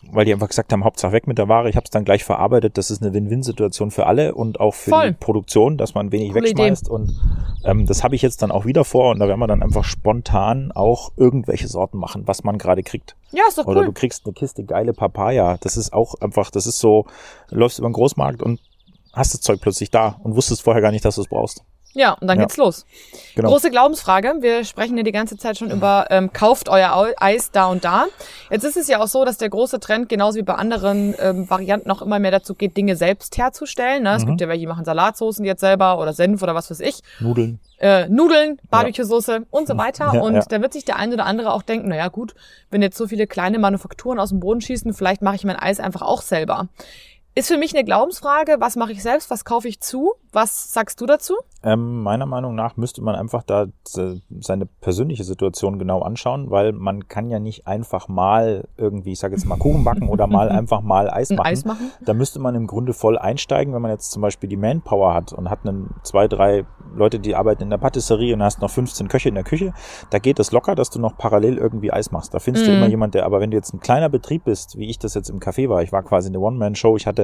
[0.09, 1.69] weil die einfach gesagt haben, Hauptsache weg mit der Ware.
[1.69, 2.77] Ich habe es dann gleich verarbeitet.
[2.77, 5.11] Das ist eine Win-Win-Situation für alle und auch für Voll.
[5.11, 6.89] die Produktion, dass man wenig Coole wegschmeißt.
[6.89, 7.19] Und
[7.65, 9.83] ähm, das habe ich jetzt dann auch wieder vor und da werden wir dann einfach
[9.83, 13.15] spontan auch irgendwelche Sorten machen, was man gerade kriegt.
[13.31, 13.87] Ja, ist doch Oder cool.
[13.87, 15.57] du kriegst eine Kiste geile Papaya.
[15.61, 17.05] Das ist auch einfach, das ist so,
[17.49, 18.59] du läufst über den Großmarkt und
[19.13, 21.63] hast das Zeug plötzlich da und wusstest vorher gar nicht, dass du es brauchst.
[21.93, 22.45] Ja, und dann Ja.
[22.45, 22.85] geht's los.
[23.35, 23.49] Genau.
[23.49, 24.35] Große Glaubensfrage.
[24.39, 28.05] Wir sprechen ja die ganze Zeit schon über, ähm, kauft euer Eis da und da.
[28.49, 31.49] Jetzt ist es ja auch so, dass der große Trend, genauso wie bei anderen ähm,
[31.49, 34.03] Varianten, auch immer mehr dazu geht, Dinge selbst herzustellen.
[34.03, 34.15] Ne?
[34.15, 34.27] Es Mhm.
[34.29, 37.01] gibt ja welche, die machen Salatsoßen jetzt selber oder Senf oder was weiß ich.
[37.19, 37.59] Nudeln.
[37.79, 40.11] Äh, Nudeln, Barbecue-Soße und so weiter.
[40.13, 40.41] Ja, und ja.
[40.47, 42.35] da wird sich der ein oder andere auch denken, naja gut,
[42.69, 45.79] wenn jetzt so viele kleine Manufakturen aus dem Boden schießen, vielleicht mache ich mein Eis
[45.79, 46.67] einfach auch selber.
[47.33, 50.11] Ist für mich eine Glaubensfrage, was mache ich selbst, was kaufe ich zu?
[50.33, 51.35] Was sagst du dazu?
[51.63, 56.73] Ähm, meiner Meinung nach müsste man einfach da se- seine persönliche Situation genau anschauen, weil
[56.73, 60.49] man kann ja nicht einfach mal irgendwie, ich sage jetzt mal Kuchen backen oder mal
[60.49, 61.47] einfach mal Eis machen.
[61.47, 61.91] Eis machen?
[62.03, 65.31] Da müsste man im Grunde voll einsteigen, wenn man jetzt zum Beispiel die Manpower hat
[65.31, 66.65] und hat einen zwei, drei
[66.95, 69.73] Leute, die arbeiten in der Patisserie und hast noch 15 Köche in der Küche.
[70.09, 72.33] Da geht es locker, dass du noch parallel irgendwie Eis machst.
[72.33, 72.71] Da findest mhm.
[72.71, 75.13] du immer jemand, der, aber wenn du jetzt ein kleiner Betrieb bist, wie ich das
[75.13, 77.20] jetzt im Café war, ich war quasi eine One-Man-Show, ich hatte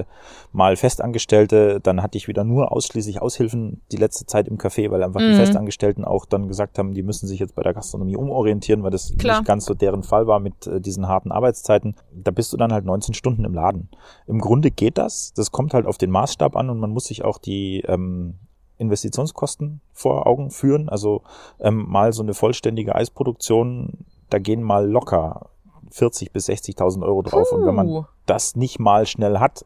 [0.52, 5.04] mal Festangestellte, dann hatte ich wieder nur ausschließlich Aushilfen die letzte Zeit im Café, weil
[5.04, 5.32] einfach mhm.
[5.32, 8.92] die Festangestellten auch dann gesagt haben, die müssen sich jetzt bei der Gastronomie umorientieren, weil
[8.92, 9.40] das Klar.
[9.40, 11.96] nicht ganz so deren Fall war mit äh, diesen harten Arbeitszeiten.
[12.14, 13.90] Da bist du dann halt 19 Stunden im Laden.
[14.28, 15.34] Im Grunde geht das.
[15.34, 18.36] Das kommt halt auf den Maßstab an und man muss sich auch die ähm,
[18.78, 20.90] Investitionskosten vor Augen führen.
[20.90, 21.24] Also
[21.60, 25.50] ähm, mal so eine vollständige Eisproduktion, da gehen mal locker
[25.92, 27.50] 40 bis 60.000 Euro drauf.
[27.50, 27.56] Puh.
[27.56, 29.66] Und wenn man das nicht mal schnell hat,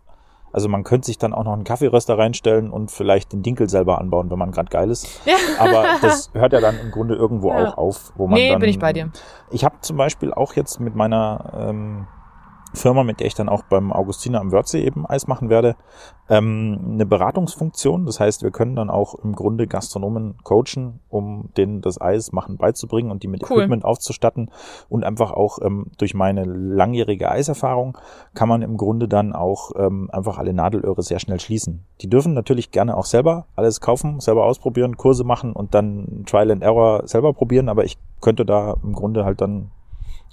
[0.54, 4.00] also man könnte sich dann auch noch einen Kaffeeröster reinstellen und vielleicht den Dinkel selber
[4.00, 5.22] anbauen, wenn man gerade geil ist.
[5.26, 5.36] Ja.
[5.60, 7.70] Aber das hört ja dann im Grunde irgendwo ja.
[7.70, 8.60] auch auf, wo man nee, dann.
[8.60, 9.12] bin ich bei dir.
[9.50, 12.08] Ich habe zum Beispiel auch jetzt mit meiner ähm,
[12.74, 15.76] Firma, mit der ich dann auch beim Augustiner am Wörthsee eben Eis machen werde,
[16.30, 18.06] ähm, eine Beratungsfunktion.
[18.06, 22.58] Das heißt, wir können dann auch im Grunde Gastronomen coachen, um denen das Eis machen
[22.58, 23.58] beizubringen und die mit cool.
[23.58, 24.50] Equipment aufzustatten.
[24.88, 27.98] Und einfach auch ähm, durch meine langjährige Eiserfahrung
[28.34, 31.86] kann man im Grunde dann auch ähm, einfach alle Nadelöhre sehr schnell schließen.
[32.02, 36.52] Die dürfen natürlich gerne auch selber alles kaufen, selber ausprobieren, Kurse machen und dann Trial
[36.52, 39.72] and Error selber probieren, aber ich könnte da im Grunde halt dann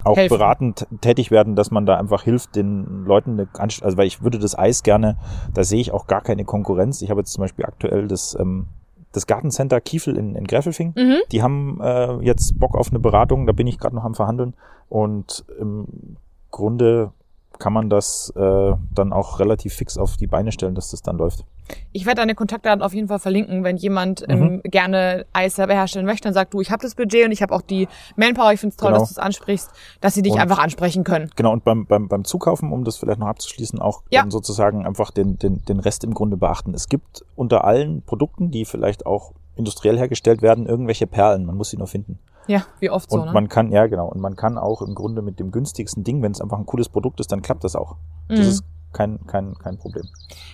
[0.05, 0.37] auch helfen.
[0.37, 3.49] beratend tätig werden, dass man da einfach hilft, den Leuten eine
[3.83, 5.17] also weil ich würde das Eis gerne,
[5.55, 7.03] da sehe ich auch gar keine Konkurrenz.
[7.03, 8.67] Ich habe jetzt zum Beispiel aktuell das ähm,
[9.13, 10.93] das Gartencenter Kiefel in, in Gräfelfing.
[10.97, 11.17] Mhm.
[11.33, 14.55] Die haben äh, jetzt Bock auf eine Beratung, da bin ich gerade noch am Verhandeln
[14.89, 16.17] und im
[16.51, 17.13] Grunde
[17.59, 21.19] kann man das äh, dann auch relativ fix auf die Beine stellen, dass das dann
[21.19, 21.45] läuft.
[21.93, 24.45] Ich werde deine Kontaktdaten auf jeden Fall verlinken, wenn jemand ähm, mhm.
[24.47, 27.43] ähm, gerne Eis selber herstellen möchte, dann sagt du, ich habe das Budget und ich
[27.43, 29.01] habe auch die Manpower, ich finde es toll, genau.
[29.01, 31.31] dass du es ansprichst, dass sie dich und, einfach ansprechen können.
[31.37, 34.23] Genau, und beim, beim, beim Zukaufen, um das vielleicht noch abzuschließen, auch ja.
[34.23, 36.75] dann sozusagen einfach den, den, den Rest im Grunde beachten.
[36.75, 41.45] Es gibt unter allen Produkten, die vielleicht auch industriell hergestellt werden, irgendwelche Perlen.
[41.45, 42.19] Man muss sie nur finden.
[42.49, 43.27] Ja, wie oft und so.
[43.27, 43.33] Ne?
[43.33, 46.33] man kann, ja genau, und man kann auch im Grunde mit dem günstigsten Ding, wenn
[46.33, 47.97] es einfach ein cooles Produkt ist, dann klappt das auch.
[48.29, 48.45] Das mhm.
[48.47, 50.05] ist kein, kein, kein Problem.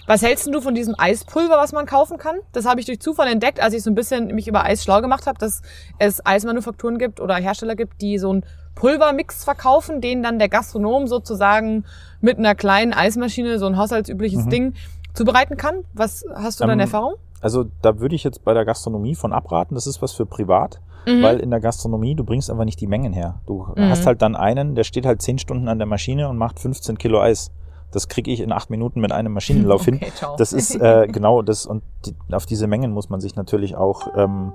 [0.07, 2.37] Was hältst du von diesem Eispulver, was man kaufen kann?
[2.53, 5.01] Das habe ich durch Zufall entdeckt, als ich so ein bisschen mich über Eis schlau
[5.01, 5.63] gemacht habe, dass
[5.99, 11.07] es Eismanufakturen gibt oder Hersteller gibt, die so einen Pulvermix verkaufen, den dann der Gastronom
[11.07, 11.85] sozusagen
[12.21, 14.51] mit einer kleinen Eismaschine, so ein haushaltsübliches mhm.
[14.51, 14.75] Ding,
[15.15, 15.85] zubereiten kann.
[15.93, 17.15] Was hast du ähm, da in Erfahrung?
[17.41, 19.75] Also da würde ich jetzt bei der Gastronomie von abraten.
[19.75, 20.81] Das ist was für privat.
[21.07, 21.23] Mhm.
[21.23, 23.41] Weil in der Gastronomie, du bringst einfach nicht die Mengen her.
[23.47, 23.89] Du mhm.
[23.91, 26.99] hast halt dann einen, der steht halt zehn Stunden an der Maschine und macht 15
[26.99, 27.51] Kilo Eis.
[27.93, 30.13] Das kriege ich in acht Minuten mit einem Maschinenlauf okay, hin.
[30.15, 30.37] Ciao.
[30.37, 34.09] Das ist äh, genau das und die, auf diese Mengen muss man sich natürlich auch
[34.17, 34.53] ähm,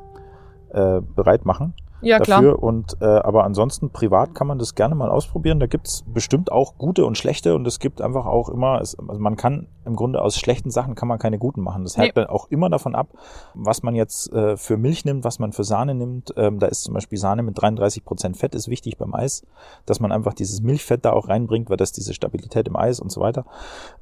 [0.72, 2.56] äh, bereit machen ja, dafür.
[2.56, 2.64] Klar.
[2.64, 5.60] Und äh, aber ansonsten privat kann man das gerne mal ausprobieren.
[5.60, 9.20] Da gibt's bestimmt auch gute und schlechte und es gibt einfach auch immer, es, also
[9.20, 11.84] man kann im Grunde aus schlechten Sachen kann man keine guten machen.
[11.84, 12.26] Das hängt nee.
[12.26, 13.10] auch immer davon ab,
[13.54, 16.34] was man jetzt äh, für Milch nimmt, was man für Sahne nimmt.
[16.38, 19.46] Ähm, da ist zum Beispiel Sahne mit 33 Prozent Fett ist wichtig beim Eis,
[19.86, 23.12] dass man einfach dieses Milchfett da auch reinbringt, weil das diese Stabilität im Eis und
[23.12, 23.46] so weiter.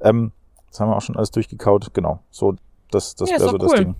[0.00, 0.32] Ähm,
[0.70, 1.94] das haben wir auch schon alles durchgekaut.
[1.94, 2.20] Genau.
[2.30, 2.54] So,
[2.90, 3.58] das, das ja, wäre so cool.
[3.60, 3.94] das Ding.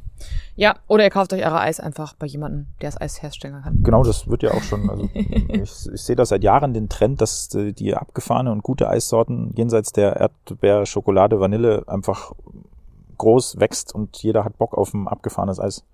[0.57, 3.83] Ja, oder ihr kauft euch eure Eis einfach bei jemandem, der das Eis herstellen kann.
[3.83, 4.91] Genau, das wird ja auch schon.
[4.91, 9.53] Also ich, ich sehe da seit Jahren den Trend, dass die abgefahrene und gute Eissorten
[9.55, 12.33] jenseits der Erdbeer, Schokolade, Vanille einfach
[13.19, 15.85] groß wächst und jeder hat Bock auf ein abgefahrenes Eis.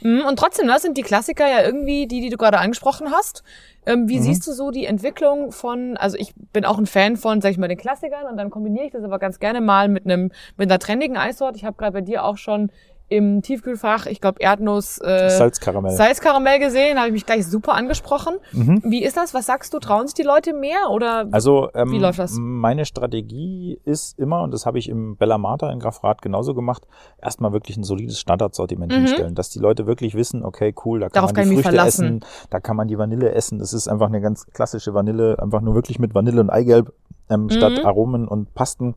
[0.00, 3.42] Mhm, und trotzdem, das sind die Klassiker ja irgendwie die, die du gerade angesprochen hast.
[3.86, 4.22] Ähm, wie mhm.
[4.22, 7.58] siehst du so die Entwicklung von, also ich bin auch ein Fan von, sag ich
[7.58, 10.70] mal, den Klassikern und dann kombiniere ich das aber ganz gerne mal mit einem, mit
[10.70, 11.56] einer trendigen Eissorte.
[11.56, 12.70] Ich habe gerade bei dir auch schon
[13.08, 15.92] im Tiefkühlfach, ich glaube Erdnuss, äh, Salzkaramell.
[15.92, 18.36] Salzkaramell gesehen, habe ich mich gleich super angesprochen.
[18.52, 18.82] Mhm.
[18.84, 19.34] Wie ist das?
[19.34, 19.78] Was sagst du?
[19.78, 22.36] Trauen sich die Leute mehr oder also, ähm, wie läuft das?
[22.38, 26.86] Meine Strategie ist immer, und das habe ich im Bella Marta in Grafrath genauso gemacht,
[27.20, 28.96] erstmal wirklich ein solides Standardsortiment mhm.
[28.96, 31.86] hinstellen, dass die Leute wirklich wissen, okay, cool, da kann Darauf man die kann Früchte
[31.86, 33.58] essen, da kann man die Vanille essen.
[33.58, 36.92] Das ist einfach eine ganz klassische Vanille, einfach nur wirklich mit Vanille und Eigelb
[37.30, 37.50] ähm, mhm.
[37.50, 38.94] statt Aromen und Pasten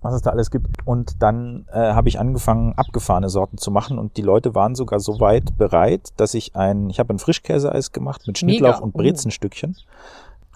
[0.00, 0.68] was es da alles gibt.
[0.84, 5.00] Und dann äh, habe ich angefangen, abgefahrene Sorten zu machen und die Leute waren sogar
[5.00, 8.84] so weit bereit, dass ich ein, ich habe ein Frischkäseeis gemacht mit Schnittlauch Mega.
[8.84, 8.98] und oh.
[8.98, 9.76] Brezenstückchen.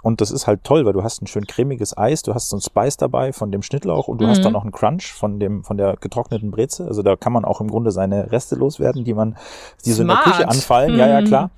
[0.02, 2.56] Und das ist halt toll, weil du hast ein schön cremiges Eis, du hast so
[2.56, 4.30] ein Spice dabei von dem Schnittlauch und du mhm.
[4.30, 6.86] hast dann noch einen Crunch von dem, von der getrockneten Breze.
[6.86, 9.36] Also da kann man auch im Grunde seine Reste loswerden, die man,
[9.84, 10.94] die so in der Küche anfallen.
[10.94, 10.98] Mhm.
[10.98, 11.26] Ja, ja, mhm.
[11.26, 11.50] klar.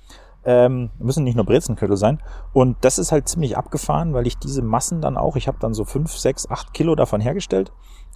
[0.45, 2.21] Ähm, müssen nicht nur Brezenknödel sein.
[2.53, 5.73] Und das ist halt ziemlich abgefahren, weil ich diese Massen dann auch, ich habe dann
[5.73, 7.71] so fünf, sechs, acht Kilo davon hergestellt,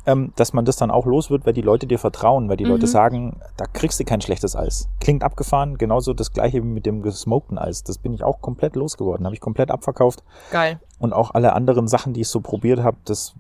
[0.06, 2.66] ähm, dass man das dann auch los wird, weil die Leute dir vertrauen, weil die
[2.66, 2.72] mhm.
[2.72, 4.90] Leute sagen, da kriegst du kein schlechtes Eis.
[5.00, 7.84] Klingt abgefahren, genauso das gleiche wie mit dem gesmokten Eis.
[7.84, 10.24] Das bin ich auch komplett losgeworden, habe ich komplett abverkauft.
[10.52, 10.80] Geil.
[11.00, 13.34] Und auch alle anderen Sachen, die ich so probiert habe, das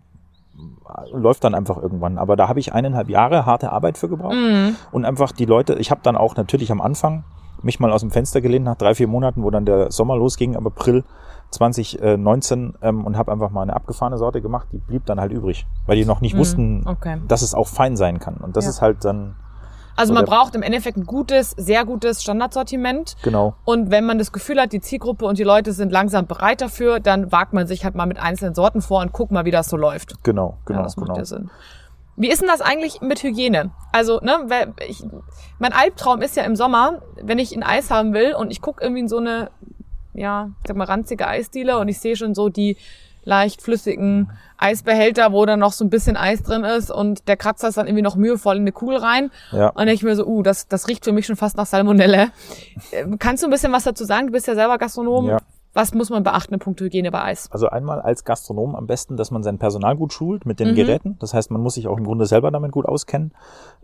[1.11, 2.17] läuft dann einfach irgendwann.
[2.17, 4.75] Aber da habe ich eineinhalb Jahre harte Arbeit für gebraucht Mhm.
[4.91, 7.23] und einfach die Leute, ich habe dann auch natürlich am Anfang
[7.63, 10.55] mich mal aus dem Fenster gelehnt nach drei, vier Monaten, wo dann der Sommer losging,
[10.55, 11.03] am April
[11.51, 15.65] 2019 ähm, und habe einfach mal eine abgefahrene Sorte gemacht, die blieb dann halt übrig,
[15.85, 16.39] weil die noch nicht Mhm.
[16.39, 17.17] wussten, Okay.
[17.27, 18.35] dass es auch fein sein kann.
[18.37, 18.69] Und das Ja.
[18.71, 19.35] ist halt dann,
[19.95, 23.17] Also So man braucht im Endeffekt ein gutes, sehr gutes Standardsortiment.
[23.21, 26.61] genau, Und wenn man das Gefühl hat, die Zielgruppe und die Leute sind langsam bereit
[26.61, 29.51] dafür, dann wagt man sich halt mal mit einzelnen Sorten vor und guckt mal, wie
[29.51, 30.23] das so läuft.
[30.23, 31.17] genau, genau, ja, das macht genau.
[31.19, 31.49] ja Sinn.
[32.19, 33.71] Wie ist denn das eigentlich mit Hygiene?
[33.93, 34.45] Also, ne,
[34.87, 35.01] ich,
[35.57, 38.83] mein Albtraum ist ja im Sommer, wenn ich ein Eis haben will und ich gucke
[38.83, 39.49] irgendwie in so eine,
[40.13, 42.75] ja, ich sag mal, ranzige Eisdiele und ich sehe schon so die
[43.23, 47.63] leicht flüssigen Eisbehälter, wo dann noch so ein bisschen Eis drin ist und der kratzt
[47.63, 49.31] das dann irgendwie noch mühevoll in eine Kugel rein.
[49.53, 49.69] Ja.
[49.69, 52.31] Und ich mir so, uh, das, das riecht für mich schon fast nach Salmonelle.
[52.91, 54.27] Ähm, Kannst du ein bisschen was dazu sagen?
[54.27, 55.27] Du bist ja selber Gastronom.
[55.27, 55.37] Ja.
[55.73, 57.47] Was muss man beachten in puncto Hygiene bei Eis?
[57.51, 60.75] Also einmal als Gastronom am besten, dass man sein Personal gut schult mit den Mhm.
[60.75, 61.17] Geräten.
[61.19, 63.33] Das heißt, man muss sich auch im Grunde selber damit gut auskennen.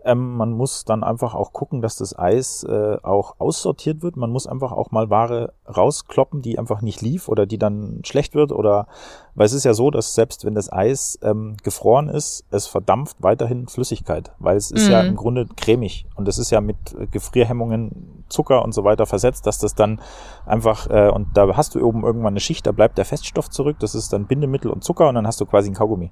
[0.04, 4.18] Ähm, man muss dann einfach auch gucken, dass das Eis äh, auch aussortiert wird.
[4.18, 8.34] Man muss einfach auch mal Ware rauskloppen, die einfach nicht lief oder die dann schlecht
[8.34, 8.88] wird oder
[9.36, 13.18] weil es ist ja so, dass selbst wenn das Eis ähm, gefroren ist, es verdampft
[13.20, 15.10] weiterhin Flüssigkeit, weil es ist ja Mhm.
[15.10, 19.46] im Grunde cremig und es ist ja mit äh, Gefrierhemmungen, Zucker und so weiter versetzt,
[19.46, 20.02] dass das dann
[20.46, 23.78] einfach äh, und da hast du oben irgendwann eine Schicht, da bleibt der Feststoff zurück,
[23.80, 26.12] das ist dann Bindemittel und Zucker und dann hast du quasi ein Kaugummi.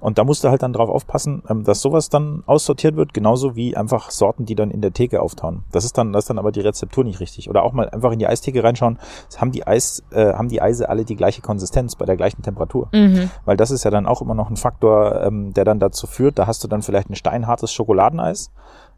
[0.00, 3.56] Und da musst du halt dann drauf aufpassen, ähm, dass sowas dann aussortiert wird, genauso
[3.56, 5.64] wie einfach Sorten, die dann in der Theke auftauen.
[5.72, 7.50] Das ist dann, das ist dann aber die Rezeptur nicht richtig.
[7.50, 8.98] Oder auch mal einfach in die Eistheke reinschauen,
[9.36, 12.88] haben die Eis, äh, haben die Eise alle die gleiche Konsistenz bei der gleichen Temperatur?
[12.92, 13.30] Mhm.
[13.44, 16.38] Weil das ist ja dann auch immer noch ein Faktor, ähm, der dann dazu führt,
[16.38, 18.50] da hast du dann vielleicht ein steinhartes Schokoladeneis,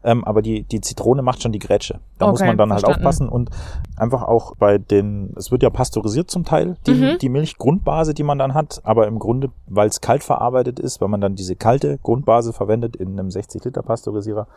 [0.03, 1.99] ähm, aber die, die Zitrone macht schon die Grätsche.
[2.17, 3.05] Da muss Okay, man dann halt verstanden.
[3.05, 3.49] aufpassen und
[3.97, 7.17] einfach auch bei den, es wird ja pasteurisiert zum Teil, die, Mhm.
[7.19, 11.07] die Milchgrundbase, die man dann hat, aber im Grunde, weil es kalt verarbeitet ist, weil
[11.09, 14.47] man dann diese kalte Grundbase verwendet in einem 60 Liter Pasteurisierer,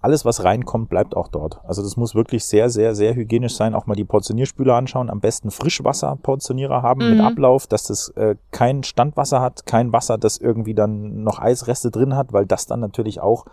[0.00, 1.60] alles was reinkommt, bleibt auch dort.
[1.64, 3.74] Also das muss wirklich sehr, sehr, sehr hygienisch sein.
[3.74, 7.24] Auch mal die Portionierspüler anschauen, am besten Frischwasserportionierer haben mit Mhm.
[7.24, 12.16] Ablauf, dass das äh, kein Standwasser hat, kein Wasser, das irgendwie dann noch Eisreste drin
[12.16, 13.44] hat, weil das dann natürlich auch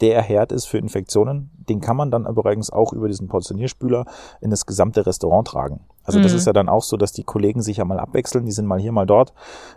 [0.00, 1.50] der Herd ist für Infektionen.
[1.68, 4.04] Den kann man dann übrigens auch über diesen Portionierspüler
[4.40, 5.80] in das gesamte Restaurant tragen.
[6.02, 6.38] Also das Mhm.
[6.38, 8.80] ist ja dann auch so, dass die Kollegen sich ja mal abwechseln, die sind mal
[8.80, 9.32] hier, mal dort.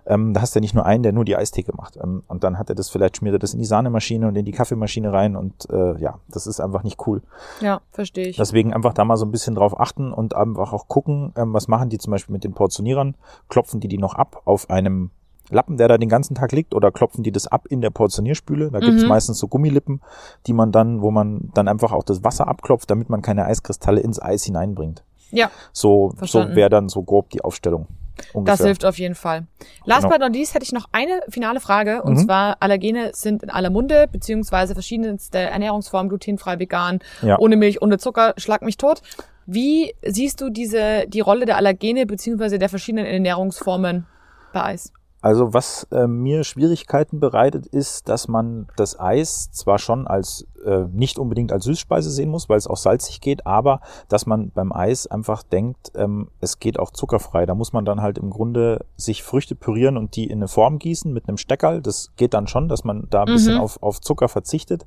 [0.07, 1.97] Ähm, da hast du ja nicht nur einen, der nur die Eistheke macht.
[1.97, 4.45] Ähm, und dann hat er das vielleicht, schmiert er das in die Sahnemaschine und in
[4.45, 7.21] die Kaffeemaschine rein und äh, ja, das ist einfach nicht cool.
[7.61, 8.37] Ja, verstehe ich.
[8.37, 11.67] Deswegen einfach da mal so ein bisschen drauf achten und einfach auch gucken, ähm, was
[11.67, 13.15] machen die zum Beispiel mit den Portionierern?
[13.49, 15.11] Klopfen die die noch ab auf einem
[15.49, 18.71] Lappen, der da den ganzen Tag liegt, oder klopfen die das ab in der Portionierspüle?
[18.71, 19.09] Da gibt's Mhm.
[19.09, 20.01] meistens so Gummilippen,
[20.47, 23.99] die man dann, wo man dann einfach auch das Wasser abklopft, damit man keine Eiskristalle
[24.01, 25.03] ins Eis hineinbringt.
[25.31, 27.87] ja, So, so wäre dann so grob die Aufstellung.
[28.31, 28.57] Ungefähr.
[28.57, 29.47] das hilft auf jeden Fall.
[29.85, 30.13] Last Genau.
[30.13, 32.03] but not least hätte ich noch eine finale Frage.
[32.03, 32.17] Und Mhm.
[32.25, 37.39] zwar, Allergene sind in aller Munde, beziehungsweise verschiedenste Ernährungsformen, glutenfrei, vegan, Ja.
[37.39, 39.01] ohne Milch, ohne Zucker, schlag mich tot.
[39.47, 44.05] Wie siehst du diese, die Rolle der Allergene, beziehungsweise der verschiedenen Ernährungsformen
[44.53, 44.93] bei Eis?
[45.23, 50.83] Also was äh, mir Schwierigkeiten bereitet, ist, dass man das Eis zwar schon als äh,
[50.91, 54.73] nicht unbedingt als Süßspeise sehen muss, weil es auch salzig geht, aber dass man beim
[54.73, 57.45] Eis einfach denkt, ähm, es geht auch zuckerfrei.
[57.45, 60.77] Da muss man dann halt im Grunde sich Früchte pürieren und die in eine Form
[60.77, 61.81] gießen mit einem Steckerl.
[61.81, 63.61] Das geht dann schon, dass man da ein bisschen Mhm.
[63.61, 64.85] auf, auf Zucker verzichtet.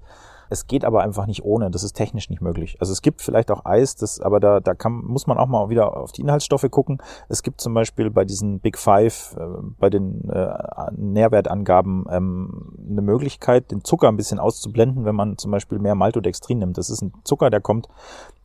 [0.49, 1.71] Es geht aber einfach nicht ohne.
[1.71, 2.77] Das ist technisch nicht möglich.
[2.81, 5.69] Also es gibt vielleicht auch Eis, das, aber da, da kann, muss man auch mal
[5.71, 6.99] wieder auf die Inhaltsstoffe gucken.
[7.29, 9.45] Es gibt zum Beispiel bei diesen Big Five, äh,
[9.79, 10.53] bei den äh,
[10.93, 16.59] Nährwertangaben ähm, eine Möglichkeit, den Zucker ein bisschen auszublenden, wenn man zum Beispiel mehr Maltodextrin
[16.59, 16.79] nimmt.
[16.79, 17.89] Das ist ein Zucker, der kommt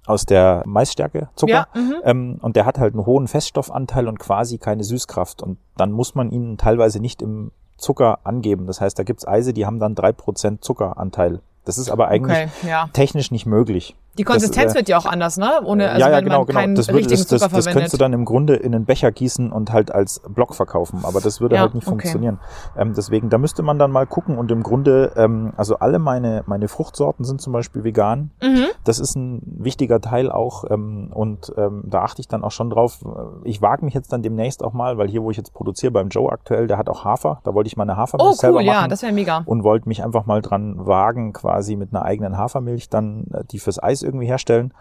[0.06, 1.52] aus der Maisstärke Zucker.
[1.52, 1.96] Ja, mhm.
[2.04, 5.42] Ähm, und der hat halt einen hohen Feststoffanteil und quasi keine Süßkraft.
[5.42, 8.68] Und dann muss man ihn teilweise nicht im Zucker angeben.
[8.68, 11.42] Das heißt, da gibt's Eise, die haben dann drei Prozent Zuckeranteil.
[11.66, 12.90] Das ist aber eigentlich Okay, ja.
[12.94, 13.96] technisch nicht möglich.
[14.18, 15.62] Die Konsistenz das, äh, wird ja auch anders, ne?
[15.64, 16.76] Ohne, also ja, ja, wenn genau, man genau.
[16.76, 19.72] Das, würde, das, das, das könntest du dann im Grunde in einen Becher gießen und
[19.72, 21.02] halt als Block verkaufen.
[21.04, 21.92] Aber das würde Ja, halt nicht okay.
[21.92, 22.40] funktionieren.
[22.78, 24.38] Ähm, deswegen, da müsste man dann mal gucken.
[24.38, 28.32] Und im Grunde, ähm, also alle meine, meine Fruchtsorten sind zum Beispiel vegan.
[28.42, 28.66] mhm.
[28.84, 32.72] Das ist ein wichtiger Teil auch ähm, und ähm, da achte ich dann auch schon
[32.72, 33.06] drauf.
[33.44, 36.10] Ich wage mich jetzt dann demnächst auch mal, weil hier, wo ich jetzt produziere, beim
[36.10, 37.42] Joe aktuell, der hat auch Hafer.
[37.44, 39.44] Da wollte ich meine Hafermilch Oh, selber cool, machen ja, das wäre mega.
[39.46, 43.60] und wollte mich einfach mal dran wagen, quasi mit einer eigenen Hafermilch dann äh, die
[43.60, 44.74] fürs Eis irgendwie herstellen.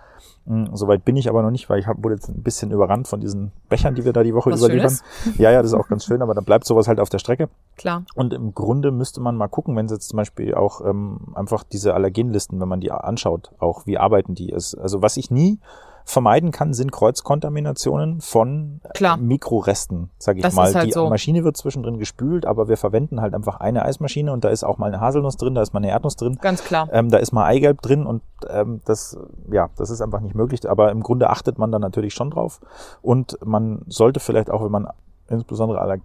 [0.46, 3.08] Mm, Soweit bin ich aber noch nicht, weil ich hab, wurde jetzt ein bisschen überrannt
[3.08, 4.90] von diesen Bechern, die wir da die Woche Was überliefern.
[4.90, 5.38] Schönes.
[5.38, 7.48] Ja, ja, das ist auch ganz schön, aber dann bleibt sowas halt auf der Strecke.
[7.76, 8.04] Klar.
[8.14, 11.62] Und im Grunde müsste man mal gucken, wenn es jetzt zum Beispiel auch ähm, einfach
[11.62, 14.74] diese Allergenlisten, wenn man die anschaut, auch wie arbeiten die ist.
[14.74, 15.58] Also was ich nie
[16.04, 19.16] vermeiden kann, sind Kreuzkontaminationen von Klar.
[19.16, 20.68] Mikroresten, sag ich Das mal.
[20.68, 21.08] ist halt die so.
[21.08, 24.78] Maschine wird zwischendrin gespült, aber wir verwenden halt einfach eine Eismaschine und da ist auch
[24.78, 26.38] mal eine Haselnuss drin, da ist mal eine Erdnuss drin.
[26.40, 26.88] Ganz klar.
[26.92, 29.16] Ähm, da ist mal Eigelb drin und ähm, das,
[29.50, 30.68] ja, das ist einfach nicht möglich.
[30.68, 32.60] Aber im Grunde achtet man da natürlich schon drauf.
[33.02, 34.88] Und man sollte vielleicht auch, wenn man
[35.28, 36.00] insbesondere aller, äh,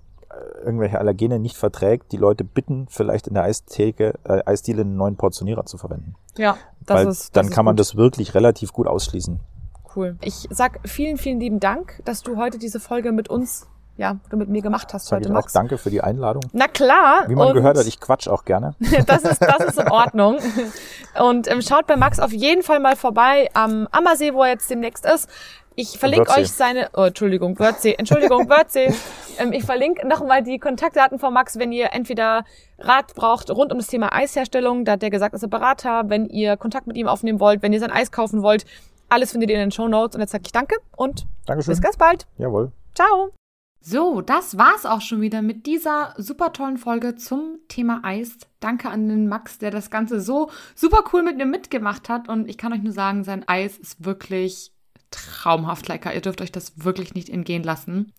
[0.66, 5.16] irgendwelche Allergene nicht verträgt, die Leute bitten, vielleicht in der Eistheke, äh, Eisdiele einen neuen
[5.16, 6.16] Portionierer zu verwenden.
[6.38, 7.20] Ja, das Weil ist.
[7.20, 7.80] Das dann ist kann man gut.
[7.80, 9.40] das wirklich relativ gut ausschließen.
[9.96, 10.18] Cool.
[10.22, 13.68] Ich sag vielen, vielen lieben Dank, dass du heute diese Folge mit uns,
[13.98, 15.54] ja, oder mit mir gemacht hast Sag heute, Max.
[15.54, 16.44] danke für die Einladung.
[16.52, 17.24] Na klar.
[17.28, 18.76] Wie man gehört hat, ich quatsch auch gerne.
[19.08, 20.38] das ist, das ist in Ordnung.
[21.20, 24.70] Und ähm, schaut bei Max auf jeden Fall mal vorbei am Ammersee, wo er jetzt
[24.70, 25.30] demnächst ist.
[25.78, 26.42] Ich verlinke Wörthsee.
[26.42, 28.94] euch seine, oh, Entschuldigung, Wörthsee, Entschuldigung, Wörthsee.
[29.40, 32.44] Ähm, ich verlinke nochmal die Kontaktdaten von Max, wenn ihr entweder
[32.80, 34.84] Rat braucht rund um das Thema Eisherstellung.
[34.86, 36.04] Da hat der gesagt, ist er Berater.
[36.08, 38.66] Wenn ihr Kontakt mit ihm aufnehmen wollt, wenn ihr sein Eis kaufen wollt,
[39.16, 40.16] alles findet ihr in den Show Notes.
[40.16, 41.72] Und jetzt sage ich danke und Dankeschön.
[41.72, 42.28] bis ganz bald.
[42.38, 42.72] Jawohl.
[42.94, 43.32] Ciao.
[43.80, 48.38] So, das war's auch schon wieder mit dieser super tollen Folge zum Thema Eis.
[48.60, 52.28] Danke an den Max, der das Ganze so super cool mit mir mitgemacht hat.
[52.28, 54.74] Und ich kann euch nur sagen, sein Eis ist wirklich
[55.12, 56.14] traumhaft lecker.
[56.14, 58.12] Ihr dürft euch das wirklich nicht entgehen lassen.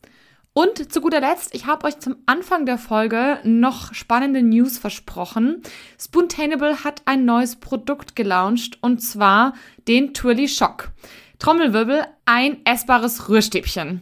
[0.58, 5.60] Und zu guter Letzt, ich habe euch zum Anfang der Folge noch spannende News versprochen.
[6.00, 9.52] Spoontainable hat ein neues Produkt gelauncht und zwar
[9.86, 10.92] den Twirly Shock.
[11.38, 14.00] Trommelwirbel, ein essbares Rührstäbchen.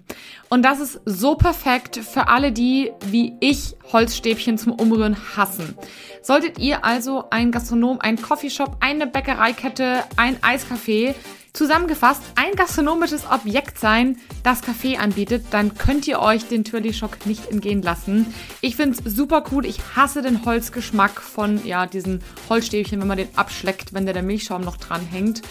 [0.49, 5.77] Und das ist so perfekt für alle die, wie ich, Holzstäbchen zum Umrühren hassen.
[6.23, 11.17] Solltet ihr also ein Gastronom, ein Coffeeshop, eine Bäckereikette, ein Eiscafé,
[11.55, 17.27] zusammengefasst ein gastronomisches Objekt sein, das Kaffee anbietet, dann könnt ihr euch den Twirly Shock
[17.27, 18.35] nicht entgehen lassen.
[18.61, 19.65] Ich finde es super cool.
[19.65, 24.25] Ich hasse den Holzgeschmack von ja, diesen Holzstäbchen, wenn man den abschleckt, wenn der, der
[24.25, 25.43] Milchschaum noch dran hängt.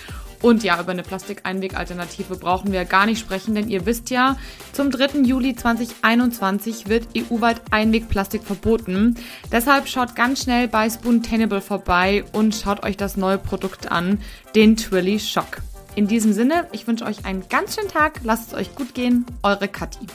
[0.42, 4.36] Und ja, über eine Plastikeinwegalternative brauchen wir gar nicht sprechen, denn ihr wisst ja,
[4.74, 5.20] zum 3.
[5.22, 9.16] Juli 2021 wird EU-weit Einwegplastik verboten.
[9.54, 14.20] Deshalb schaut ganz schnell bei Spoontainable vorbei und schaut euch das neue Produkt an,
[14.54, 15.62] den Twirly Shock.
[15.96, 19.26] In diesem Sinne, ich wünsche euch einen ganz schönen Tag, lasst es euch gut gehen,
[19.44, 20.08] eure Kathi.